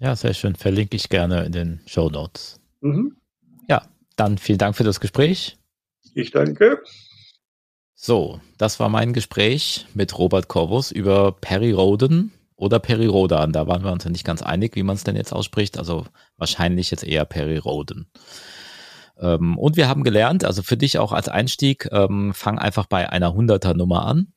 Ja, 0.00 0.16
sehr 0.16 0.34
schön. 0.34 0.56
Verlinke 0.56 0.96
ich 0.96 1.08
gerne 1.08 1.44
in 1.44 1.52
den 1.52 1.80
Show 1.86 2.10
Notes. 2.10 2.58
Mhm. 2.80 3.16
Ja, 3.68 3.86
dann 4.16 4.38
vielen 4.38 4.58
Dank 4.58 4.76
für 4.76 4.82
das 4.82 4.98
Gespräch. 4.98 5.56
Ich 6.14 6.32
danke. 6.32 6.82
So, 7.94 8.40
das 8.58 8.80
war 8.80 8.88
mein 8.88 9.12
Gespräch 9.12 9.86
mit 9.94 10.18
Robert 10.18 10.48
Corvus 10.48 10.90
über 10.90 11.30
Perry 11.30 11.70
Roden, 11.70 12.32
oder 12.62 12.78
Perirodan. 12.78 13.52
Da 13.52 13.66
waren 13.66 13.82
wir 13.82 13.90
uns 13.90 14.04
ja 14.04 14.10
nicht 14.10 14.24
ganz 14.24 14.40
einig, 14.40 14.76
wie 14.76 14.84
man 14.84 14.94
es 14.94 15.02
denn 15.02 15.16
jetzt 15.16 15.32
ausspricht. 15.32 15.78
Also 15.78 16.06
wahrscheinlich 16.36 16.92
jetzt 16.92 17.02
eher 17.02 17.24
Periroden. 17.24 18.08
Ähm, 19.18 19.58
und 19.58 19.76
wir 19.76 19.88
haben 19.88 20.04
gelernt, 20.04 20.44
also 20.44 20.62
für 20.62 20.76
dich 20.76 20.98
auch 20.98 21.12
als 21.12 21.28
Einstieg, 21.28 21.88
ähm, 21.90 22.32
fang 22.32 22.60
einfach 22.60 22.86
bei 22.86 23.10
einer 23.10 23.30
100er 23.30 23.74
Nummer 23.74 24.06
an. 24.06 24.32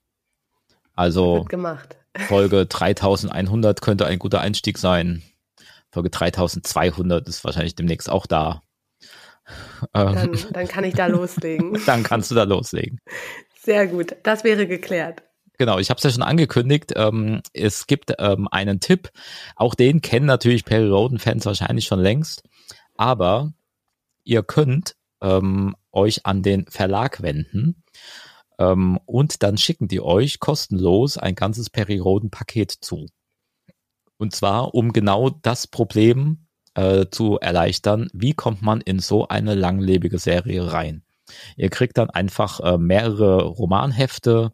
Also 0.96 1.46
Folge 2.28 2.66
3100 2.66 3.82
könnte 3.82 4.08
ein 4.08 4.18
guter 4.18 4.42
Einstieg 4.42 4.80
sein. 4.80 5.22
Folge 5.92 6.10
3200 6.10 7.28
ist 7.28 7.44
wahrscheinlich 7.44 7.76
demnächst 7.76 8.10
auch 8.10 8.26
da. 8.26 8.64
Dann, 9.94 10.18
ähm, 10.18 10.40
dann 10.52 10.68
kann 10.68 10.84
ich 10.84 10.96
da 10.96 11.06
loslegen. 11.08 11.80
dann 11.86 12.02
kannst 12.02 12.32
du 12.32 12.36
da 12.36 12.44
loslegen. 12.44 13.00
Sehr 13.62 13.86
gut, 13.86 14.16
das 14.24 14.44
wäre 14.44 14.66
geklärt. 14.66 15.22
Genau, 15.58 15.80
ich 15.80 15.90
habe 15.90 15.98
es 15.98 16.04
ja 16.04 16.10
schon 16.10 16.24
angekündigt. 16.24 16.94
Ähm, 16.96 17.42
es 17.54 17.88
gibt 17.88 18.14
ähm, 18.20 18.48
einen 18.52 18.80
Tipp. 18.80 19.12
Auch 19.56 19.76
den 19.76 20.02
kennen 20.02 20.26
natürlich 20.26 20.66
Perry 20.66 20.90
Roden-Fans 20.90 21.46
wahrscheinlich 21.46 21.86
schon 21.86 22.00
längst. 22.00 22.44
Aber 22.96 23.54
ihr 24.24 24.44
könnt 24.44 24.96
ähm, 25.22 25.76
euch 25.92 26.26
an 26.26 26.44
den 26.44 26.66
Verlag 26.68 27.22
wenden 27.22 27.84
ähm, 28.60 29.00
und 29.06 29.44
dann 29.44 29.58
schicken 29.58 29.88
die 29.88 30.02
euch 30.02 30.40
kostenlos 30.40 31.18
ein 31.18 31.36
ganzes 31.36 31.70
Perry 31.70 32.00
Roden-Paket 32.00 32.72
zu. 32.72 33.08
Und 34.18 34.34
zwar, 34.34 34.74
um 34.74 34.94
genau 34.94 35.30
das 35.30 35.68
Problem 35.68 36.48
äh, 36.74 37.06
zu 37.10 37.38
erleichtern, 37.40 38.10
wie 38.14 38.34
kommt 38.34 38.62
man 38.62 38.82
in 38.82 39.00
so 39.00 39.28
eine 39.28 39.56
langlebige 39.56 40.20
Serie 40.20 40.72
rein. 40.72 41.04
Ihr 41.58 41.70
kriegt 41.70 41.98
dann 41.98 42.10
einfach 42.10 42.60
äh, 42.60 42.78
mehrere 42.78 43.44
Romanhefte, 43.44 44.52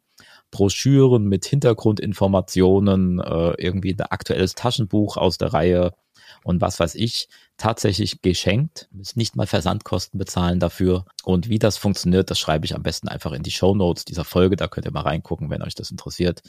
Broschüren 0.52 1.26
mit 1.26 1.46
Hintergrundinformationen, 1.46 3.20
äh, 3.20 3.54
irgendwie 3.58 3.94
ein 3.94 4.02
aktuelles 4.02 4.56
Taschenbuch 4.56 5.18
aus 5.18 5.38
der 5.38 5.54
Reihe 5.54 5.94
und 6.44 6.62
was 6.62 6.80
weiß 6.80 6.96
ich, 6.96 7.28
tatsächlich 7.58 8.22
geschenkt. 8.22 8.88
Müsst 8.92 9.18
nicht 9.18 9.36
mal 9.36 9.48
Versandkosten 9.48 10.18
bezahlen 10.18 10.60
dafür. 10.60 11.06
Und 11.24 11.50
wie 11.50 11.60
das 11.60 11.78
funktioniert, 11.78 12.32
das 12.32 12.40
schreibe 12.40 12.66
ich 12.66 12.76
am 12.76 12.84
besten 12.84 13.08
einfach 13.08 13.32
in 13.32 13.44
die 13.44 13.52
Show 13.52 13.76
Notes 13.76 14.06
dieser 14.06 14.26
Folge. 14.26 14.56
Da 14.56 14.68
könnt 14.68 14.86
ihr 14.86 14.92
mal 14.92 15.02
reingucken, 15.02 15.50
wenn 15.50 15.62
euch 15.62 15.76
das 15.76 15.92
interessiert. 15.92 16.42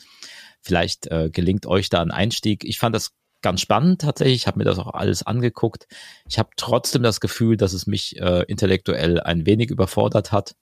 Vielleicht 0.61 1.07
äh, 1.09 1.31
gelingt 1.31 1.67
euch 1.67 1.91
da 1.91 2.01
ein 2.01 2.11
Einstieg. 2.11 2.65
Ich 2.65 2.79
fand 2.79 2.95
das 2.95 3.13
ganz 3.43 3.61
spannend 3.61 4.01
tatsächlich. 4.01 4.37
Ich 4.37 4.47
habe 4.47 4.59
mir 4.59 4.65
das 4.65 4.79
auch 4.79 4.95
alles 4.95 5.25
angeguckt. 5.25 5.87
Ich 6.29 6.39
habe 6.39 6.51
trotzdem 6.57 7.03
das 7.03 7.21
Gefühl, 7.21 7.57
dass 7.57 7.73
es 7.73 7.87
mich 7.87 8.19
äh, 8.19 8.45
intellektuell 8.45 9.21
ein 9.21 9.45
wenig 9.47 9.71
überfordert 9.71 10.33
hat 10.33 10.55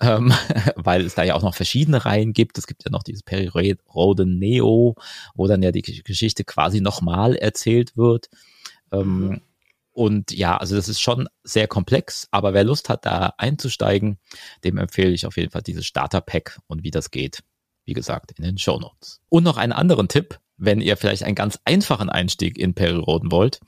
ähm, 0.00 0.32
weil 0.76 1.04
es 1.04 1.14
da 1.14 1.22
ja 1.22 1.34
auch 1.34 1.42
noch 1.42 1.54
verschiedene 1.54 2.04
Reihen 2.04 2.32
gibt. 2.32 2.58
Es 2.58 2.66
gibt 2.66 2.84
ja 2.84 2.90
noch 2.90 3.02
dieses 3.02 3.22
Periroden 3.22 4.38
Neo, 4.38 4.94
wo 5.34 5.46
dann 5.46 5.62
ja 5.62 5.72
die 5.72 5.82
Geschichte 5.82 6.44
quasi 6.44 6.80
nochmal 6.80 7.36
erzählt 7.36 7.96
wird. 7.96 8.28
Ähm, 8.92 9.28
mhm. 9.28 9.40
Und 9.92 10.32
ja, 10.32 10.56
also 10.56 10.74
das 10.74 10.88
ist 10.88 11.00
schon 11.00 11.28
sehr 11.44 11.68
komplex, 11.68 12.26
aber 12.32 12.52
wer 12.52 12.64
Lust 12.64 12.88
hat, 12.88 13.06
da 13.06 13.34
einzusteigen, 13.38 14.18
dem 14.64 14.76
empfehle 14.76 15.12
ich 15.12 15.24
auf 15.24 15.36
jeden 15.36 15.50
Fall 15.50 15.62
dieses 15.62 15.86
Starter-Pack 15.86 16.58
und 16.66 16.82
wie 16.82 16.90
das 16.90 17.12
geht. 17.12 17.44
Wie 17.84 17.92
gesagt, 17.92 18.32
in 18.32 18.44
den 18.44 18.58
Show 18.58 18.78
Notes. 18.78 19.20
Und 19.28 19.44
noch 19.44 19.56
einen 19.56 19.72
anderen 19.72 20.08
Tipp 20.08 20.40
wenn 20.56 20.80
ihr 20.80 20.96
vielleicht 20.96 21.24
einen 21.24 21.34
ganz 21.34 21.58
einfachen 21.64 22.08
Einstieg 22.08 22.58
in 22.58 22.74
Periroden 22.74 23.32
wollt. 23.32 23.60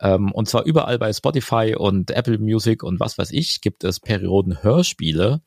Ähm, 0.00 0.30
und 0.32 0.48
zwar 0.48 0.64
überall 0.64 0.98
bei 0.98 1.12
Spotify 1.12 1.74
und 1.76 2.10
Apple 2.10 2.38
Music 2.38 2.82
und 2.82 3.00
was 3.00 3.18
weiß 3.18 3.30
ich 3.32 3.60
gibt 3.60 3.84
es 3.84 4.00
Periroden 4.00 4.62
Hörspiele. 4.62 5.40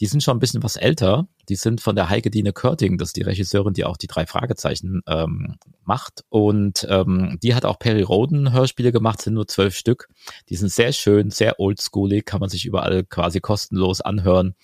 Die 0.00 0.06
sind 0.06 0.22
schon 0.22 0.36
ein 0.36 0.40
bisschen 0.40 0.62
was 0.62 0.76
älter. 0.76 1.28
Die 1.48 1.56
sind 1.56 1.80
von 1.80 1.94
der 1.94 2.10
Heike 2.10 2.30
Dine 2.30 2.52
Körting, 2.52 2.98
das 2.98 3.10
ist 3.10 3.16
die 3.16 3.22
Regisseurin, 3.22 3.72
die 3.72 3.84
auch 3.84 3.96
die 3.96 4.08
drei 4.08 4.26
Fragezeichen 4.26 5.02
ähm, 5.06 5.56
macht. 5.84 6.24
Und 6.28 6.86
ähm, 6.90 7.38
die 7.42 7.54
hat 7.54 7.64
auch 7.64 7.78
Periroden 7.78 8.52
Hörspiele 8.52 8.90
gemacht, 8.90 9.22
sind 9.22 9.34
nur 9.34 9.46
zwölf 9.46 9.76
Stück. 9.76 10.08
Die 10.48 10.56
sind 10.56 10.72
sehr 10.72 10.92
schön, 10.92 11.30
sehr 11.30 11.60
oldschoolig, 11.60 12.24
kann 12.24 12.40
man 12.40 12.48
sich 12.48 12.66
überall 12.66 13.04
quasi 13.04 13.40
kostenlos 13.40 14.00
anhören. 14.00 14.56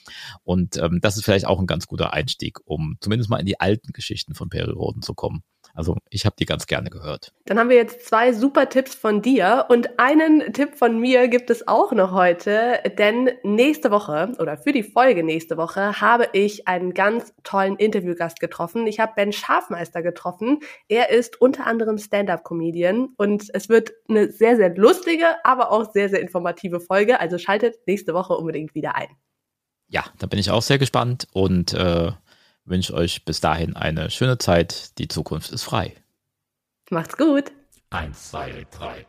Und 0.42 0.76
ähm, 0.76 0.98
das 1.00 1.16
ist 1.16 1.24
vielleicht 1.24 1.46
auch 1.46 1.60
ein 1.60 1.66
ganz 1.66 1.86
guter 1.86 2.12
Einstieg, 2.12 2.58
um 2.64 2.96
zumindest 3.00 3.30
mal 3.30 3.38
in 3.38 3.46
die 3.46 3.60
alten 3.60 3.92
Geschichten 3.92 4.34
von 4.34 4.48
Periroden 4.48 5.02
zu 5.02 5.14
kommen. 5.14 5.44
Also 5.74 5.96
ich 6.10 6.26
habe 6.26 6.36
die 6.38 6.44
ganz 6.44 6.66
gerne 6.66 6.90
gehört. 6.90 7.32
Dann 7.46 7.58
haben 7.58 7.70
wir 7.70 7.76
jetzt 7.76 8.06
zwei 8.06 8.32
super 8.32 8.68
Tipps 8.68 8.94
von 8.94 9.22
dir 9.22 9.66
und 9.68 9.98
einen 9.98 10.52
Tipp 10.52 10.76
von 10.76 10.98
mir 10.98 11.28
gibt 11.28 11.50
es 11.50 11.66
auch 11.66 11.92
noch 11.92 12.12
heute, 12.12 12.80
denn 12.98 13.30
nächste 13.42 13.90
Woche 13.90 14.32
oder 14.38 14.58
für 14.58 14.72
die 14.72 14.82
Folge 14.82 15.22
nächste 15.22 15.56
Woche 15.56 16.00
habe 16.00 16.28
ich 16.32 16.68
einen 16.68 16.92
ganz 16.92 17.32
tollen 17.42 17.76
Interviewgast 17.76 18.40
getroffen. 18.40 18.86
Ich 18.86 19.00
habe 19.00 19.12
Ben 19.16 19.32
Schafmeister 19.32 20.02
getroffen. 20.02 20.60
Er 20.88 21.10
ist 21.10 21.40
unter 21.40 21.66
anderem 21.66 21.98
Stand-up-Comedian 21.98 23.14
und 23.16 23.44
es 23.54 23.68
wird 23.68 23.92
eine 24.08 24.30
sehr, 24.30 24.56
sehr 24.56 24.74
lustige, 24.76 25.26
aber 25.44 25.72
auch 25.72 25.90
sehr, 25.92 26.08
sehr 26.08 26.20
informative 26.20 26.80
Folge. 26.80 27.18
Also 27.20 27.38
schaltet 27.38 27.76
nächste 27.86 28.14
Woche 28.14 28.34
unbedingt 28.34 28.74
wieder 28.74 28.94
ein. 28.94 29.08
Ja, 29.88 30.04
da 30.18 30.26
bin 30.26 30.38
ich 30.38 30.50
auch 30.50 30.62
sehr 30.62 30.78
gespannt 30.78 31.26
und 31.34 31.74
äh, 31.74 32.12
wünsche 32.64 32.94
euch 32.94 33.24
bis 33.24 33.40
dahin 33.40 33.76
eine 33.76 34.10
schöne 34.10 34.38
Zeit. 34.38 34.98
Die 34.98 35.08
Zukunft 35.08 35.52
ist 35.52 35.62
frei. 35.62 35.94
Macht's 36.90 37.16
gut. 37.16 37.52
Eins, 37.90 38.30
zwei, 38.30 38.66
drei. 38.70 39.06